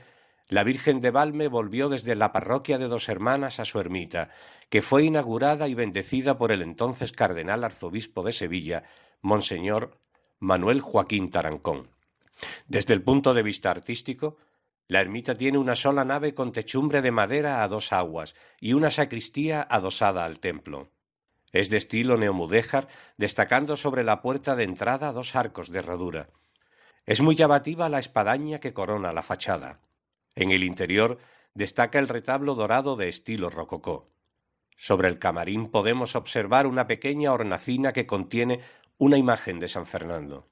[0.51, 4.31] la Virgen de Valme volvió desde la parroquia de Dos Hermanas a su ermita,
[4.69, 8.83] que fue inaugurada y bendecida por el entonces cardenal arzobispo de Sevilla,
[9.21, 9.97] Monseñor
[10.39, 11.89] Manuel Joaquín Tarancón.
[12.67, 14.35] Desde el punto de vista artístico,
[14.89, 18.91] la ermita tiene una sola nave con techumbre de madera a dos aguas y una
[18.91, 20.89] sacristía adosada al templo.
[21.53, 26.27] Es de estilo neomudéjar, destacando sobre la puerta de entrada dos arcos de herradura.
[27.05, 29.79] Es muy llamativa la espadaña que corona la fachada.
[30.35, 31.17] En el interior
[31.53, 34.09] destaca el retablo dorado de estilo rococó.
[34.77, 38.61] Sobre el camarín podemos observar una pequeña hornacina que contiene
[38.97, 40.51] una imagen de San Fernando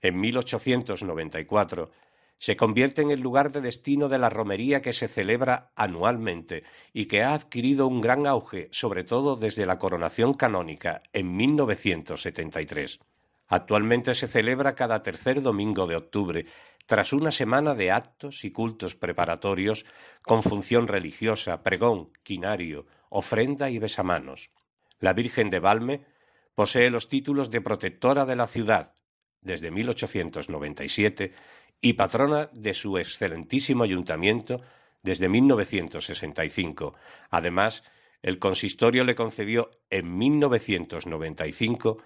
[0.00, 1.90] en 1894,
[2.38, 7.06] se convierte en el lugar de destino de la romería que se celebra anualmente y
[7.06, 13.00] que ha adquirido un gran auge, sobre todo desde la coronación canónica en 1973.
[13.48, 16.46] Actualmente se celebra cada tercer domingo de octubre,
[16.88, 19.84] tras una semana de actos y cultos preparatorios
[20.22, 24.50] con función religiosa, pregón, quinario, ofrenda y besamanos.
[24.98, 26.06] La Virgen de Valme
[26.54, 28.94] posee los títulos de protectora de la ciudad,
[29.42, 31.34] desde 1897
[31.82, 34.62] y patrona de su excelentísimo ayuntamiento
[35.02, 36.94] desde 1965.
[37.28, 37.84] Además,
[38.22, 41.98] el consistorio le concedió en 1995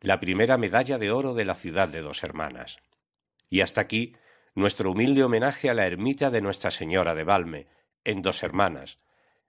[0.00, 2.80] la primera medalla de oro de la ciudad de Dos Hermanas.
[3.48, 4.16] Y hasta aquí
[4.54, 7.66] nuestro humilde homenaje a la ermita de Nuestra Señora de Valme,
[8.04, 9.00] en Dos Hermanas,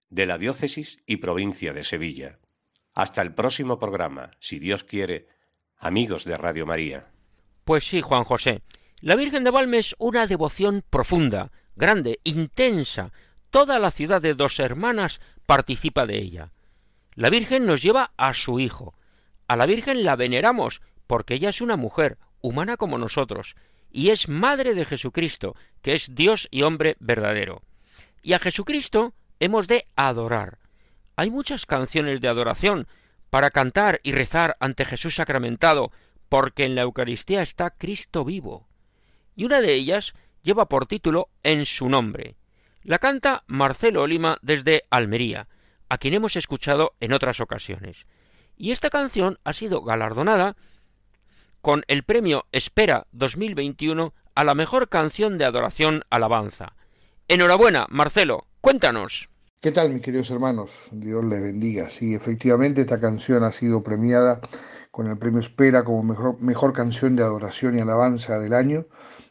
[0.09, 2.39] de la diócesis y provincia de Sevilla.
[2.93, 5.27] Hasta el próximo programa, si Dios quiere,
[5.77, 7.11] amigos de Radio María.
[7.65, 8.61] Pues sí, Juan José.
[9.01, 13.11] La Virgen de Valme es una devoción profunda, grande, intensa.
[13.51, 16.51] Toda la ciudad de Dos Hermanas participa de ella.
[17.13, 18.95] La Virgen nos lleva a su Hijo.
[19.47, 23.55] A la Virgen la veneramos porque ella es una mujer, humana como nosotros,
[23.91, 27.61] y es madre de Jesucristo, que es Dios y hombre verdadero.
[28.21, 30.59] Y a Jesucristo hemos de adorar.
[31.15, 32.87] Hay muchas canciones de adoración
[33.29, 35.91] para cantar y rezar ante Jesús sacramentado,
[36.29, 38.67] porque en la Eucaristía está Cristo vivo.
[39.35, 42.35] Y una de ellas lleva por título En su nombre.
[42.83, 45.47] La canta Marcelo Olima desde Almería,
[45.89, 48.05] a quien hemos escuchado en otras ocasiones.
[48.57, 50.55] Y esta canción ha sido galardonada
[51.65, 56.75] con el premio Espera 2021 a la mejor canción de adoración alabanza.
[57.27, 59.31] Enhorabuena, Marcelo, cuéntanos.
[59.61, 60.89] ¿Qué tal, mis queridos hermanos?
[60.91, 61.89] Dios les bendiga.
[61.89, 64.41] Sí, efectivamente, esta canción ha sido premiada
[64.91, 68.85] con el premio Espera como mejor, mejor canción de adoración y alabanza del año,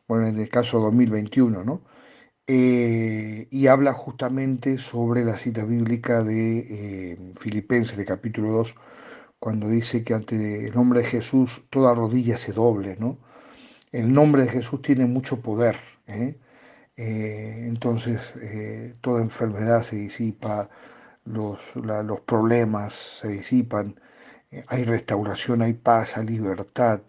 [0.09, 1.83] bueno, en el caso 2021, ¿no?
[2.49, 8.75] Eh, y habla justamente sobre la cita bíblica de eh, Filipenses, de capítulo 2,
[9.45, 13.19] cuando dice que ante el nombre de Jesús toda rodilla se doble, ¿no?
[13.93, 15.77] El nombre de Jesús tiene mucho poder,
[16.07, 16.39] ¿eh?
[16.97, 18.37] entonces
[19.03, 20.71] toda enfermedad se disipa,
[21.27, 21.61] los,
[22.25, 24.01] problemas se disipan,
[24.67, 27.03] hay restauración, hay paz, hay libertad.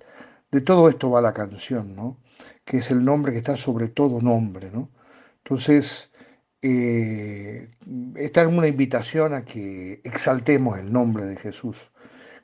[0.52, 2.18] De todo esto va la canción, ¿no?
[2.66, 4.90] Que es el nombre que está sobre todo nombre, ¿no?
[5.38, 6.12] Entonces,
[6.62, 7.70] eh,
[8.18, 11.92] esta es una invitación a que exaltemos el nombre de Jesús.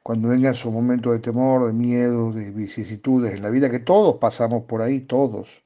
[0.03, 4.17] Cuando vengan esos momentos de temor, de miedo, de vicisitudes en la vida, que todos
[4.17, 5.63] pasamos por ahí, todos,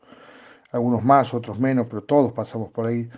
[0.71, 3.09] algunos más, otros menos, pero todos pasamos por ahí,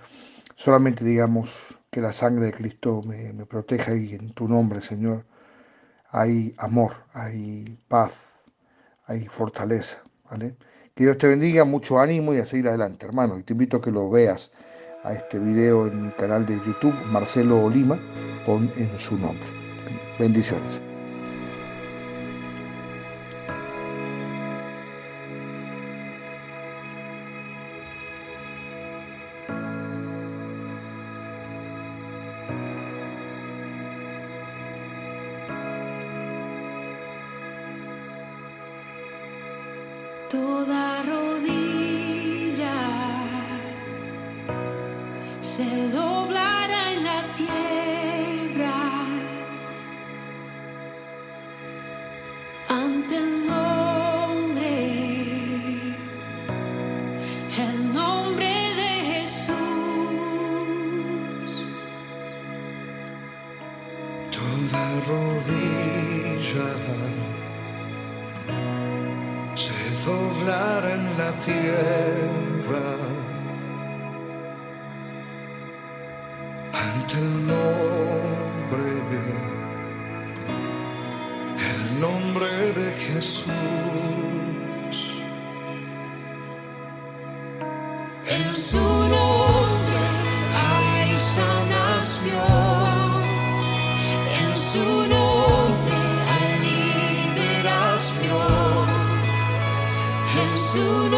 [0.55, 5.26] solamente digamos que la sangre de Cristo me, proteja y en tu nombre, Señor
[6.11, 8.13] hay amor, hay paz,
[9.05, 9.97] hay fortaleza.
[10.30, 10.55] ¿vale?
[10.95, 13.38] Que Dios te bendiga, mucho ánimo y a seguir adelante, hermano.
[13.38, 14.51] Y te invito a que lo veas
[15.03, 17.99] a este video en mi canal de YouTube, Marcelo Olima,
[18.45, 19.47] con en su nombre.
[20.20, 20.87] Bendiciones.
[40.38, 42.78] toda rodilla
[45.42, 46.16] se dobla.
[88.40, 90.04] En su nombre
[90.66, 92.34] hay sanación.
[94.42, 95.98] En su nombre
[96.34, 96.52] hay
[97.40, 98.48] liberación.
[100.42, 101.16] En su nombre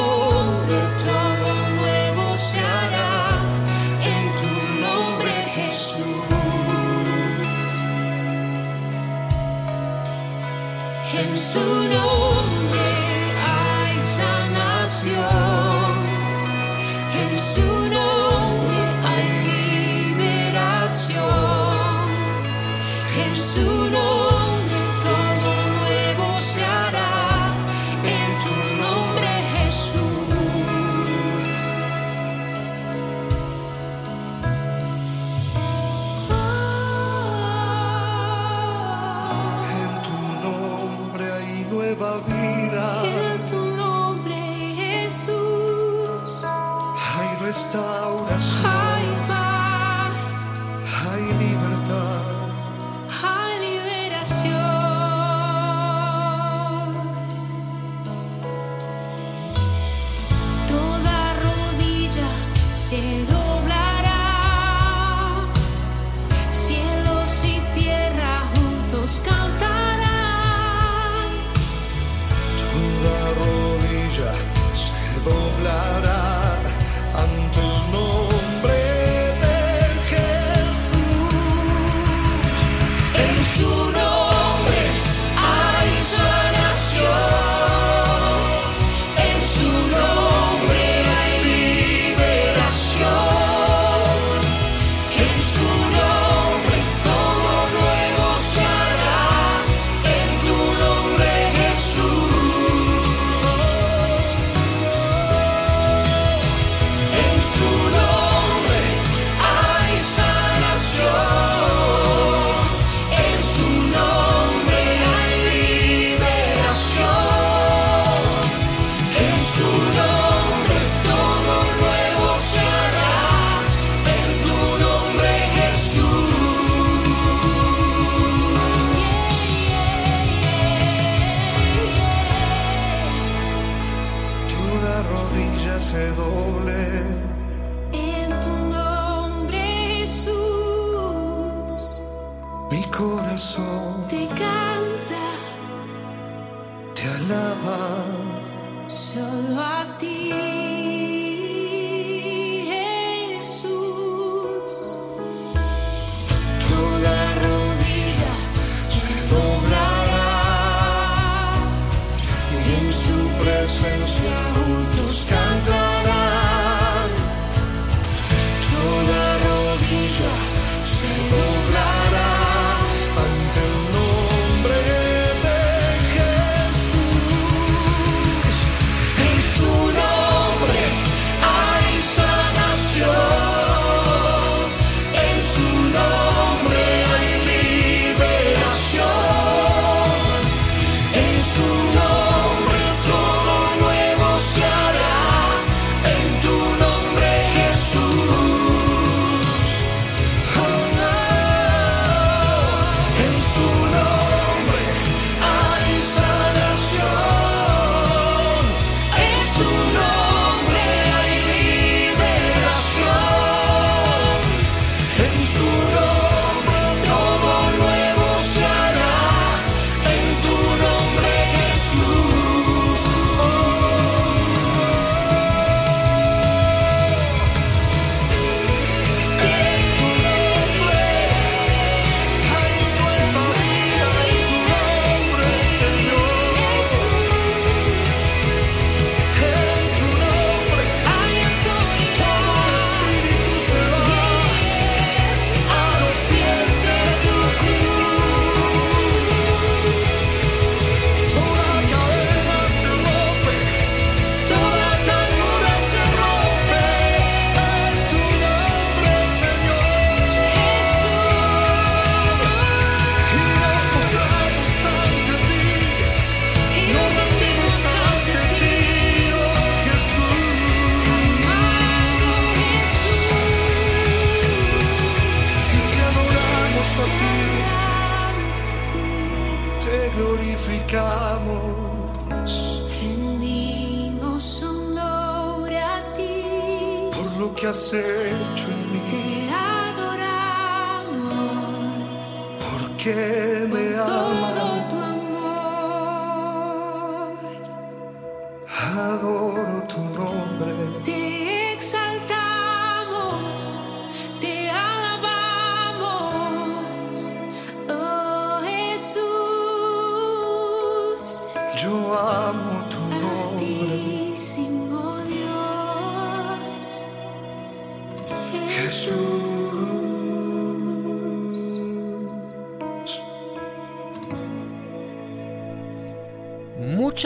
[143.39, 144.58] sol.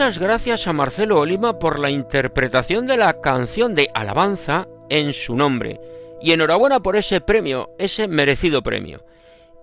[0.04, 5.34] Muchas gracias a Marcelo Olima por la interpretación de la canción de alabanza en su
[5.34, 5.80] nombre.
[6.20, 9.02] Y enhorabuena por ese premio, ese merecido premio.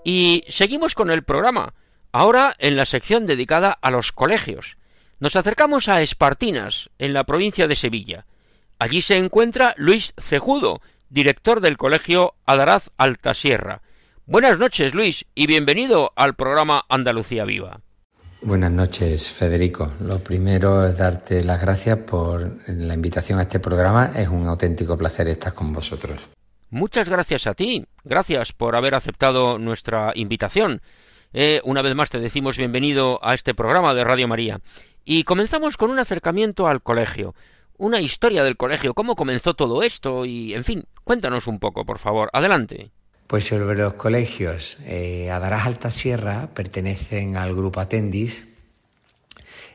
[0.04, 1.76] Y seguimos con el programa,
[2.12, 4.78] ahora en la sección dedicada a los colegios.
[5.20, 8.26] Nos acercamos a Espartinas, en la provincia de Sevilla.
[8.80, 10.82] Allí se encuentra Luis Cejudo,
[11.12, 13.84] director del colegio Adaraz Altasierra.
[14.26, 17.82] Buenas noches, Luis, y bienvenido al programa Andalucía Viva.
[18.44, 19.92] Buenas noches, Federico.
[20.00, 24.14] Lo primero es darte las gracias por la invitación a este programa.
[24.16, 26.28] Es un auténtico placer estar con vosotros.
[26.72, 27.86] Muchas gracias a ti.
[28.04, 30.82] Gracias por haber aceptado nuestra invitación.
[31.34, 34.60] Eh, una vez más te decimos bienvenido a este programa de Radio María.
[35.06, 37.36] Y comenzamos con un acercamiento al colegio.
[37.78, 42.00] Una historia del colegio, cómo comenzó todo esto y, en fin, cuéntanos un poco, por
[42.00, 42.32] favor.
[42.34, 42.92] Adelante.
[43.32, 48.44] Pues sobre los colegios, eh, Adarás Alta Sierra pertenecen al grupo Atendis.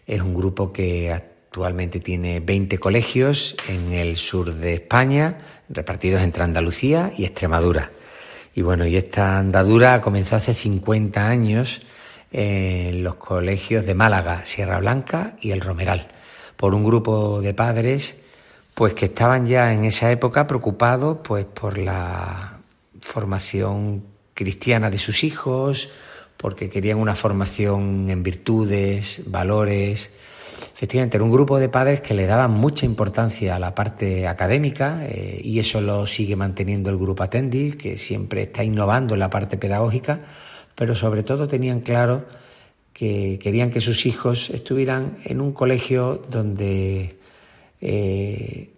[0.07, 5.39] Es un grupo que actualmente tiene 20 colegios en el sur de España,
[5.71, 7.93] repartidos entre Andalucía y Extremadura.
[8.55, 11.81] Y bueno, y esta andadura comenzó hace 50 años
[12.33, 16.09] en los colegios de Málaga, Sierra Blanca y El Romeral,
[16.59, 18.21] por un grupo de padres
[18.75, 22.56] pues que estaban ya en esa época preocupados pues por la
[23.07, 24.05] formación
[24.35, 25.91] cristiana de sus hijos,
[26.37, 30.11] porque querían una formación en virtudes, valores.
[30.75, 35.07] Efectivamente, era un grupo de padres que le daban mucha importancia a la parte académica
[35.07, 39.31] eh, y eso lo sigue manteniendo el grupo Atendis, que siempre está innovando en la
[39.31, 40.21] parte pedagógica,
[40.75, 42.27] pero sobre todo tenían claro
[42.93, 47.19] que querían que sus hijos estuvieran en un colegio donde
[47.81, 48.71] eh,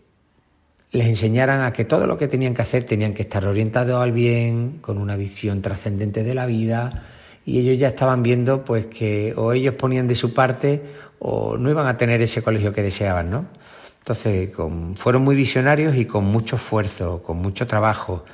[0.90, 4.12] les enseñaran a que todo lo que tenían que hacer tenían que estar orientados al
[4.12, 7.02] bien, con una visión trascendente de la vida,
[7.44, 10.82] y ellos ya estaban viendo pues que o ellos ponían de su parte
[11.18, 13.46] o no iban a tener ese colegio que deseaban, ¿no?
[13.98, 18.24] Entonces, con, fueron muy visionarios y con mucho esfuerzo, con mucho trabajo,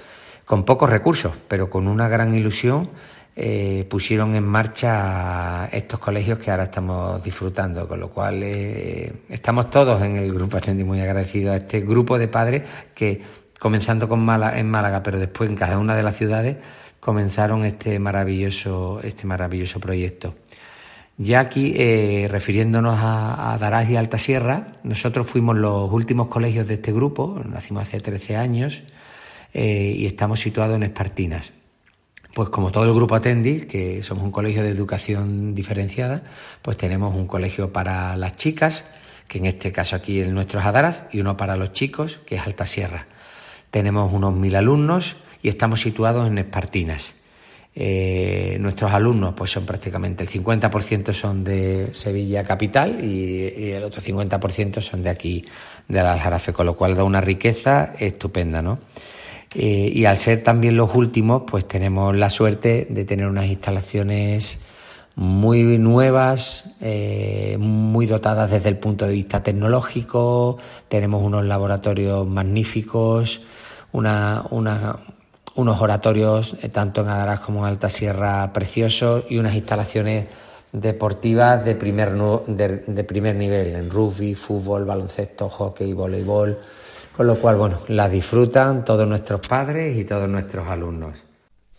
[0.44, 2.90] con pocos recursos, pero con una gran ilusión,
[3.36, 9.70] eh, pusieron en marcha estos colegios que ahora estamos disfrutando, con lo cual eh, estamos
[9.70, 12.62] todos en el grupo Ascendi muy agradecidos a este grupo de padres
[12.94, 13.20] que,
[13.58, 16.58] comenzando con Málaga, en Málaga, pero después en cada una de las ciudades,
[17.00, 20.36] comenzaron este maravilloso, este maravilloso proyecto.
[21.18, 26.68] Ya aquí, eh, refiriéndonos a, a Darás y Alta Sierra, nosotros fuimos los últimos colegios
[26.68, 28.82] de este grupo, nacimos hace 13 años
[29.52, 31.52] y estamos situados en Espartinas.
[32.34, 36.24] Pues como todo el grupo Atendis, que somos un colegio de educación diferenciada,
[36.62, 38.90] pues tenemos un colegio para las chicas,
[39.28, 42.34] que en este caso aquí el nuestro es Adaraz, y uno para los chicos, que
[42.34, 43.06] es Alta Sierra.
[43.70, 47.14] Tenemos unos mil alumnos y estamos situados en Espartinas.
[47.76, 53.82] Eh, nuestros alumnos pues son prácticamente el 50% son de Sevilla capital y, y el
[53.84, 55.44] otro 50% son de aquí,
[55.86, 58.80] de Aljarafe, con lo cual da una riqueza estupenda, ¿no?
[59.54, 64.60] Eh, y al ser también los últimos, pues tenemos la suerte de tener unas instalaciones
[65.16, 73.42] muy nuevas, eh, muy dotadas desde el punto de vista tecnológico, tenemos unos laboratorios magníficos,
[73.92, 74.98] una, una,
[75.54, 80.26] unos oratorios eh, tanto en Adaraz como en Alta Sierra preciosos y unas instalaciones
[80.72, 86.58] deportivas de primer, de, de primer nivel, en rugby, fútbol, baloncesto, hockey, voleibol,
[87.16, 91.22] con lo cual, bueno, la disfrutan todos nuestros padres y todos nuestros alumnos.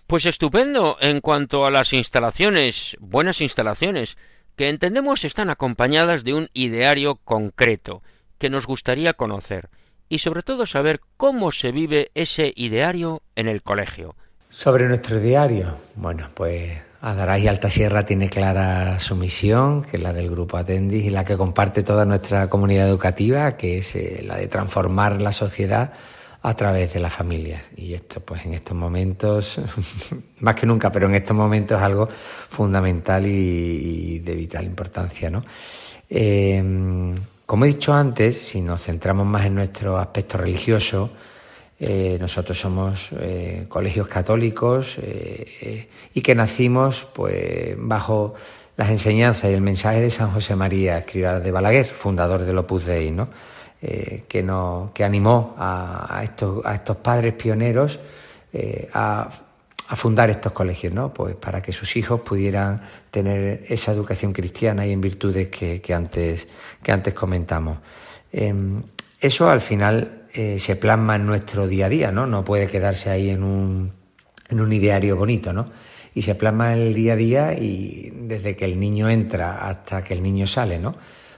[0.08, 4.18] Pues estupendo en cuanto a las instalaciones, buenas instalaciones,
[4.56, 8.02] que entendemos están acompañadas de un ideario concreto
[8.38, 9.70] que nos gustaría conocer
[10.08, 14.16] y sobre todo saber cómo se vive ese ideario en el colegio.
[14.50, 20.04] Sobre nuestro diario, bueno, pues Adaraz y Alta Sierra tiene clara su misión, que es
[20.04, 24.24] la del Grupo Atendis y la que comparte toda nuestra comunidad educativa, que es eh,
[24.26, 25.94] la de transformar la sociedad
[26.42, 27.64] a través de las familias.
[27.76, 29.60] Y esto, pues en estos momentos,
[30.40, 32.08] más que nunca, pero en estos momentos es algo
[32.50, 35.44] fundamental y, de vital importancia, ¿no?
[36.10, 37.14] Eh,
[37.46, 41.12] como he dicho antes, si nos centramos más en nuestro aspecto religioso,
[41.78, 48.34] eh, nosotros somos eh, colegios católicos eh, y que nacimos pues bajo
[48.78, 52.86] las enseñanzas y el mensaje de San José María Escribá de Balaguer, fundador del Opus
[52.86, 53.28] Dei, ¿no?
[53.82, 58.00] que, nos, que animó a, estos, a estos padres pioneros
[58.94, 59.30] a,
[59.90, 61.14] a, fundar estos colegios, ¿no?
[61.14, 65.94] pues para que sus hijos pudieran tener esa educación cristiana y en virtudes que, que
[65.94, 66.48] antes,
[66.82, 67.78] que antes comentamos.
[68.32, 68.82] Em,
[69.22, 72.28] eso al final eh, se plasma en nuestro día a día, ¿no?
[72.28, 73.92] No puede quedarse ahí en un,
[74.50, 75.72] en un ideario bonito, ¿no?
[76.14, 80.14] Y se plasma el día a día y desde que el niño entra hasta que
[80.14, 80.96] el niño sale, ¿no?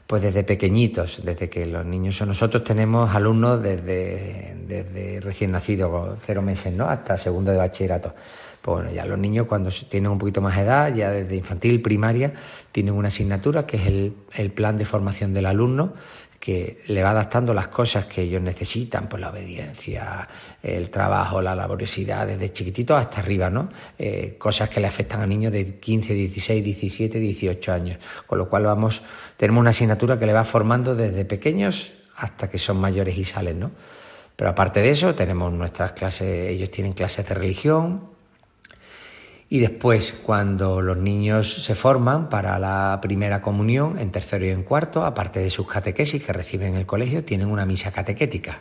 [0.07, 6.41] Pues desde pequeñitos, desde que los niños nosotros tenemos alumnos desde, desde recién nacidos, cero
[6.41, 6.87] meses, ¿no?
[6.87, 8.13] Hasta segundo de bachillerato.
[8.61, 11.81] Pues bueno, ya los niños cuando tienen un poquito más de edad, ya desde infantil,
[11.81, 12.33] primaria,
[12.71, 15.93] tienen una asignatura que es el, el plan de formación del alumno,
[16.47, 20.25] que le va adaptando las cosas que ellos necesitan, pues la obediencia,
[20.63, 23.67] el trabajo, la laboriosidad, desde chiquitito hasta arriba, ¿no?
[23.99, 27.99] Eh, cosas que le afectan a niños de 15, 16, 17, 18 años.
[28.25, 29.01] Con lo cual vamos,
[29.35, 33.59] tenemos una asignatura que le va formando desde pequeños hasta que son mayores y salen,
[33.59, 33.71] ¿no?
[34.37, 38.03] Pero aparte de eso, tenemos nuestras clases, ellos tienen clases de religión,
[39.49, 44.63] y después, cuando los niños se forman para la primera comunión, en tercero y en
[44.63, 48.59] cuarto, aparte de sus catequesis que reciben en el colegio, tienen una misa catequética,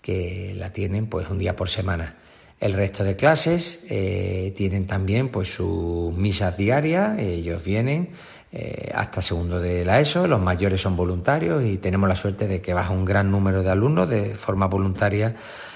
[0.00, 2.16] que la tienen pues un día por semana.
[2.58, 8.10] El resto de clases eh, tienen también pues sus misas diarias, ellos vienen
[8.50, 12.62] eh, hasta segundo de la ESO, los mayores son voluntarios y tenemos la suerte de
[12.62, 15.34] que baja un gran número de alumnos de forma voluntaria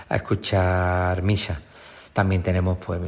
[0.08, 1.60] a escuchar misa.
[2.14, 3.00] También tenemos pues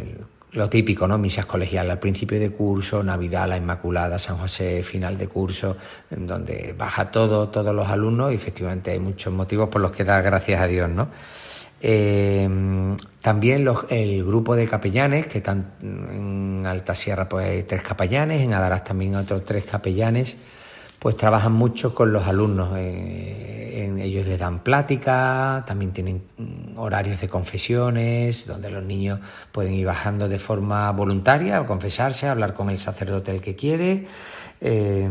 [0.53, 1.19] lo típico, ¿no?
[1.19, 5.77] Misas colegiales al principio de curso, Navidad, la Inmaculada, San José, final de curso,
[6.11, 10.05] en donde baja todo, todos los alumnos y efectivamente hay muchos motivos por los que
[10.05, 11.09] dar gracias a Dios, ¿no?
[11.83, 12.49] Eh,
[13.23, 18.53] también el grupo de capellanes, que están en Alta Sierra pues hay tres capellanes, en
[18.53, 20.37] Adaraz también otros tres capellanes,
[21.01, 22.73] pues trabajan mucho con los alumnos.
[22.77, 29.19] Eh, en, ellos les dan plática, también tienen mm, horarios de confesiones, donde los niños
[29.51, 34.07] pueden ir bajando de forma voluntaria confesarse, a hablar con el sacerdote el que quiere.
[34.61, 35.09] Eh,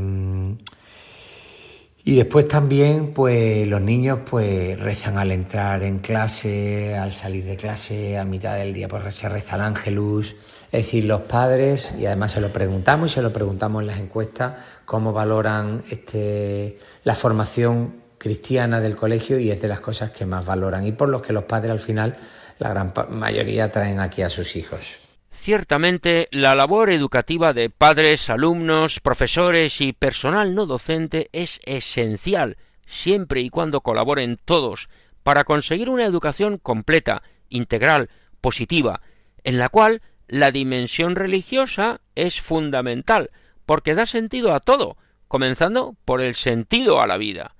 [2.09, 7.55] y después también, pues los niños pues rezan al entrar en clase, al salir de
[7.55, 10.35] clase, a mitad del día pues se reza el ángelus.
[10.71, 13.99] Es decir, los padres, y además se lo preguntamos y se lo preguntamos en las
[13.99, 14.53] encuestas,
[14.89, 20.43] cómo valoran este, la formación cristiana del colegio y es de las cosas que más
[20.43, 22.17] valoran y por los que los padres al final,
[22.57, 25.01] la gran mayoría, traen aquí a sus hijos.
[25.29, 33.41] Ciertamente, la labor educativa de padres, alumnos, profesores y personal no docente es esencial, siempre
[33.41, 34.89] y cuando colaboren todos,
[35.21, 38.09] para conseguir una educación completa, integral,
[38.41, 39.01] positiva,
[39.43, 43.29] en la cual la dimensión religiosa es fundamental,
[43.69, 44.97] porque da sentido a todo,
[45.27, 47.53] comenzando por el sentido a la vida.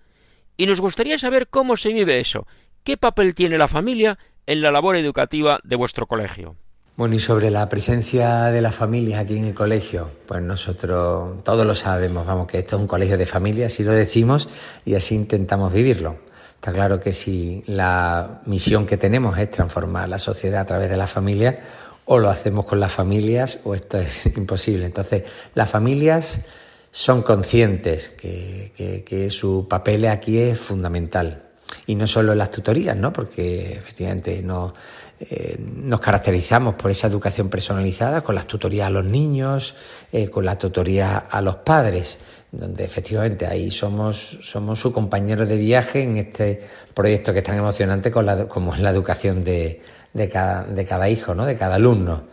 [0.57, 2.47] Y nos gustaría saber cómo se vive eso,
[2.83, 6.55] qué papel tiene la familia en la labor educativa de vuestro colegio.
[6.95, 11.63] Bueno, y sobre la presencia de las familias aquí en el colegio, pues nosotros todos
[11.63, 14.49] lo sabemos, vamos, que esto es un colegio de familias, así lo decimos
[14.85, 16.17] y así intentamos vivirlo.
[16.55, 20.97] Está claro que si la misión que tenemos es transformar la sociedad a través de
[20.97, 21.57] las familias,
[22.11, 24.85] o lo hacemos con las familias o esto es imposible.
[24.85, 26.39] Entonces, las familias
[26.91, 31.43] son conscientes que, su papel aquí es fundamental.
[31.85, 33.13] Y no solo en las tutorías, ¿no?
[33.13, 34.73] Porque efectivamente no,
[35.19, 39.75] eh, nos caracterizamos por esa educación personalizada con las tutorías a los niños,
[40.11, 42.17] eh, con la tutoría a los padres,
[42.51, 46.59] donde efectivamente ahí somos, somos su compañero de viaje en este
[46.95, 49.83] proyecto que es tan emocionante como es la educación de,
[50.13, 51.45] de cada, de cada hijo, ¿no?
[51.45, 52.23] de cada alumno.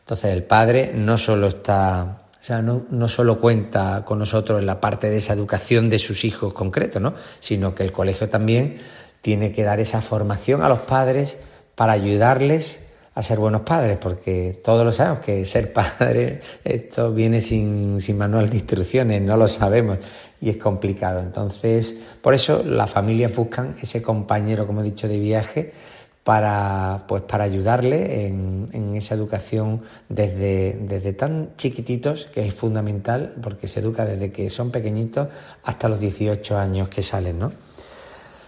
[0.00, 4.66] Entonces el padre no solo está, o sea, no, no solo cuenta con nosotros en
[4.66, 7.14] la parte de esa educación de sus hijos concretos, ¿no?
[7.40, 8.78] sino que el colegio también
[9.22, 11.38] tiene que dar esa formación a los padres
[11.74, 17.40] para ayudarles a ser buenos padres, porque todos lo sabemos que ser padre, esto viene
[17.40, 19.98] sin, sin manual de instrucciones, no lo sabemos
[20.40, 21.20] y es complicado.
[21.20, 25.72] Entonces, por eso las familias buscan ese compañero, como he dicho, de viaje
[26.24, 33.34] para, pues, para ayudarle en, en esa educación desde, desde, tan chiquititos, que es fundamental,
[33.42, 35.28] porque se educa desde que son pequeñitos
[35.62, 37.52] hasta los 18 años que salen, ¿no?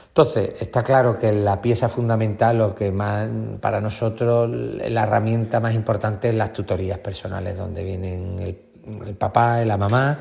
[0.09, 3.29] Entonces, está claro que la pieza fundamental, lo que más
[3.61, 8.59] para nosotros, la herramienta más importante es las tutorías personales, donde vienen el,
[9.07, 10.19] el papá y la mamá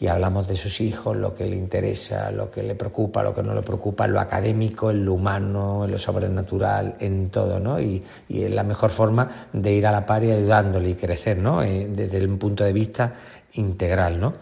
[0.00, 3.42] y hablamos de sus hijos, lo que le interesa, lo que le preocupa, lo que
[3.42, 7.80] no le preocupa, lo académico, en lo humano, en lo sobrenatural, en todo, ¿no?
[7.80, 11.38] Y, y es la mejor forma de ir a la par y ayudándole y crecer,
[11.38, 11.62] ¿no?
[11.62, 13.12] Eh, desde un punto de vista
[13.54, 14.34] integral, ¿no?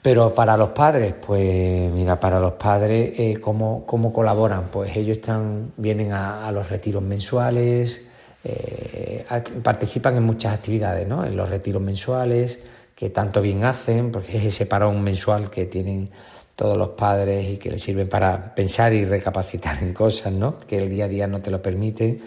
[0.00, 4.68] Pero para los padres, pues mira, para los padres, eh, ¿cómo, ¿cómo, colaboran?
[4.70, 8.08] Pues ellos están, vienen a, a los retiros mensuales,
[8.44, 9.24] eh,
[9.62, 11.24] participan en muchas actividades, ¿no?
[11.24, 12.64] En los retiros mensuales,
[13.02, 16.08] que tanto bien hacen, porque es ese parón mensual que tienen
[16.54, 20.60] todos los padres y que les sirven para pensar y recapacitar en cosas, ¿no?
[20.60, 22.20] Que el día a día no te lo permite.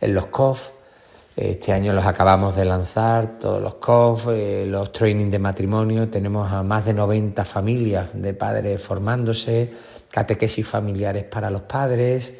[0.00, 0.70] En los COF,
[1.36, 6.50] este año los acabamos de lanzar, todos los COF, eh, los training de matrimonio, tenemos
[6.50, 9.70] a más de 90 familias de padres formándose,
[10.10, 12.38] catequesis familiares para los padres,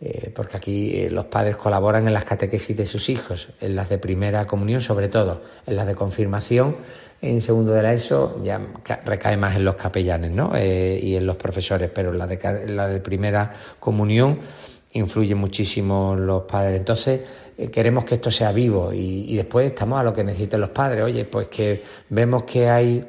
[0.00, 3.90] eh, porque aquí eh, los padres colaboran en las catequesis de sus hijos, en las
[3.90, 6.76] de primera comunión sobre todo, en las de confirmación
[7.22, 8.60] en segundo de la ESO ya
[9.04, 10.52] recae más en los capellanes ¿no?
[10.54, 14.38] Eh, y en los profesores, pero la de, la de primera comunión
[14.92, 16.78] influye muchísimo los padres.
[16.78, 17.20] Entonces,
[17.56, 21.04] eh, queremos que esto sea vivo y, después estamos a lo que necesiten los padres.
[21.04, 23.06] Oye, pues que vemos que hay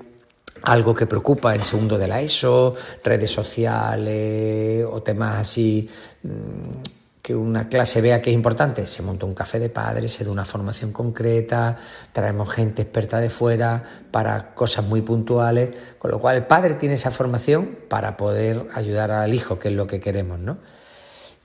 [0.64, 5.90] algo que preocupa en segundo de la ESO, redes sociales o temas así.
[6.24, 6.97] Mmm,
[7.28, 10.32] que una clase vea que es importante, se monta un café de padres, se da
[10.32, 11.76] una formación concreta,
[12.14, 16.96] traemos gente experta de fuera para cosas muy puntuales, con lo cual el padre tiene
[16.96, 20.60] esa formación para poder ayudar al hijo, que es lo que queremos, ¿no?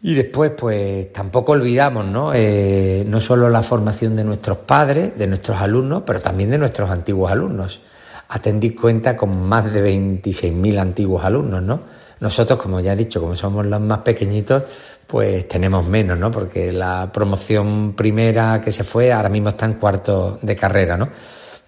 [0.02, 2.30] Y después, pues tampoco olvidamos, ¿no?
[2.32, 6.90] Eh, no solo la formación de nuestros padres, de nuestros alumnos, pero también de nuestros
[6.90, 7.80] antiguos alumnos.
[8.28, 11.80] Atendid cuenta con más de 26.000 antiguos alumnos, ¿no?
[12.22, 14.62] Nosotros, como ya he dicho, como somos los más pequeñitos,
[15.12, 16.30] pues tenemos menos, ¿no?
[16.30, 21.06] Porque la promoción primera que se fue ahora mismo está en cuarto de carrera, ¿no?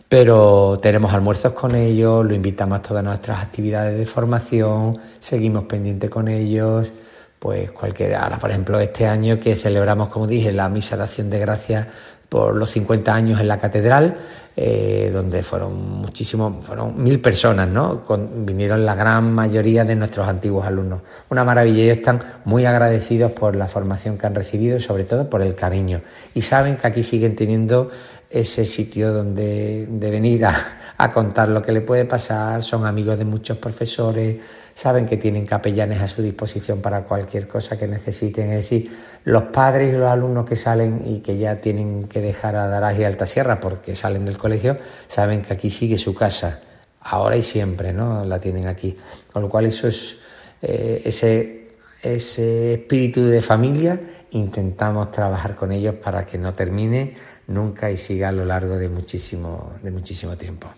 [0.08, 6.08] Pero tenemos almuerzos con ellos, lo invitamos a todas nuestras actividades de formación, seguimos pendientes
[6.08, 6.90] con ellos,
[7.38, 8.22] pues cualquiera.
[8.22, 11.86] Ahora, por ejemplo, este año que celebramos, como dije, la misa de acción de gracias
[12.30, 14.16] por los 50 años en la catedral,
[14.56, 18.04] eh, donde fueron muchísimos, fueron mil personas, ¿no?
[18.04, 21.00] Con, vinieron la gran mayoría de nuestros antiguos alumnos.
[21.30, 25.28] Una maravilla, ellos están muy agradecidos por la formación que han recibido y sobre todo
[25.28, 26.02] por el cariño.
[26.34, 27.90] Y saben que aquí siguen teniendo
[28.30, 30.54] ese sitio donde de venir a,
[30.98, 34.36] a contar lo que le puede pasar, son amigos de muchos profesores,
[34.74, 38.50] saben que tienen capellanes a su disposición para cualquier cosa que necesiten.
[38.50, 38.90] Es decir,
[39.24, 42.98] los padres y los alumnos que salen y que ya tienen que dejar a Darás
[42.98, 46.60] y Alta Sierra porque salen del colegio, saben que aquí sigue su casa,
[47.00, 48.24] ahora y siempre, ¿no?
[48.24, 48.96] La tienen aquí.
[49.32, 50.16] Con lo cual eso es
[50.60, 51.68] eh, ese,
[52.02, 54.00] ese espíritu de familia,
[54.32, 57.14] intentamos trabajar con ellos para que no termine
[57.46, 60.68] nunca y siga a lo largo de muchísimo, de muchísimo tiempo.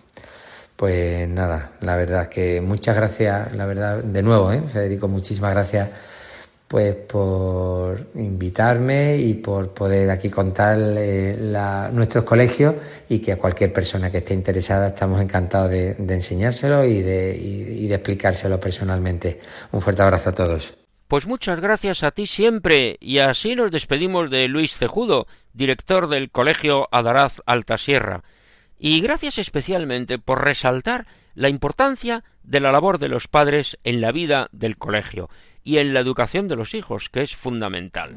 [0.77, 4.61] Pues nada, la verdad que muchas gracias, la verdad, de nuevo, ¿eh?
[4.61, 5.89] Federico, muchísimas gracias
[6.67, 11.35] pues por invitarme y por poder aquí contar eh,
[11.93, 12.75] nuestros colegios
[13.07, 17.87] y que a cualquier persona que esté interesada estamos encantados de, enseñárselo y de, y
[17.87, 19.39] de explicárselo personalmente.
[19.71, 20.73] Un fuerte abrazo a todos.
[21.07, 26.29] Pues muchas gracias a ti siempre y así nos despedimos de Luis Cejudo, director del
[26.29, 28.23] Colegio Adaraz Altasierra.
[28.79, 34.11] Y gracias especialmente por resaltar la importancia de la labor de los padres en la
[34.11, 35.29] vida del colegio
[35.63, 38.15] y en la educación de los hijos, que es fundamental.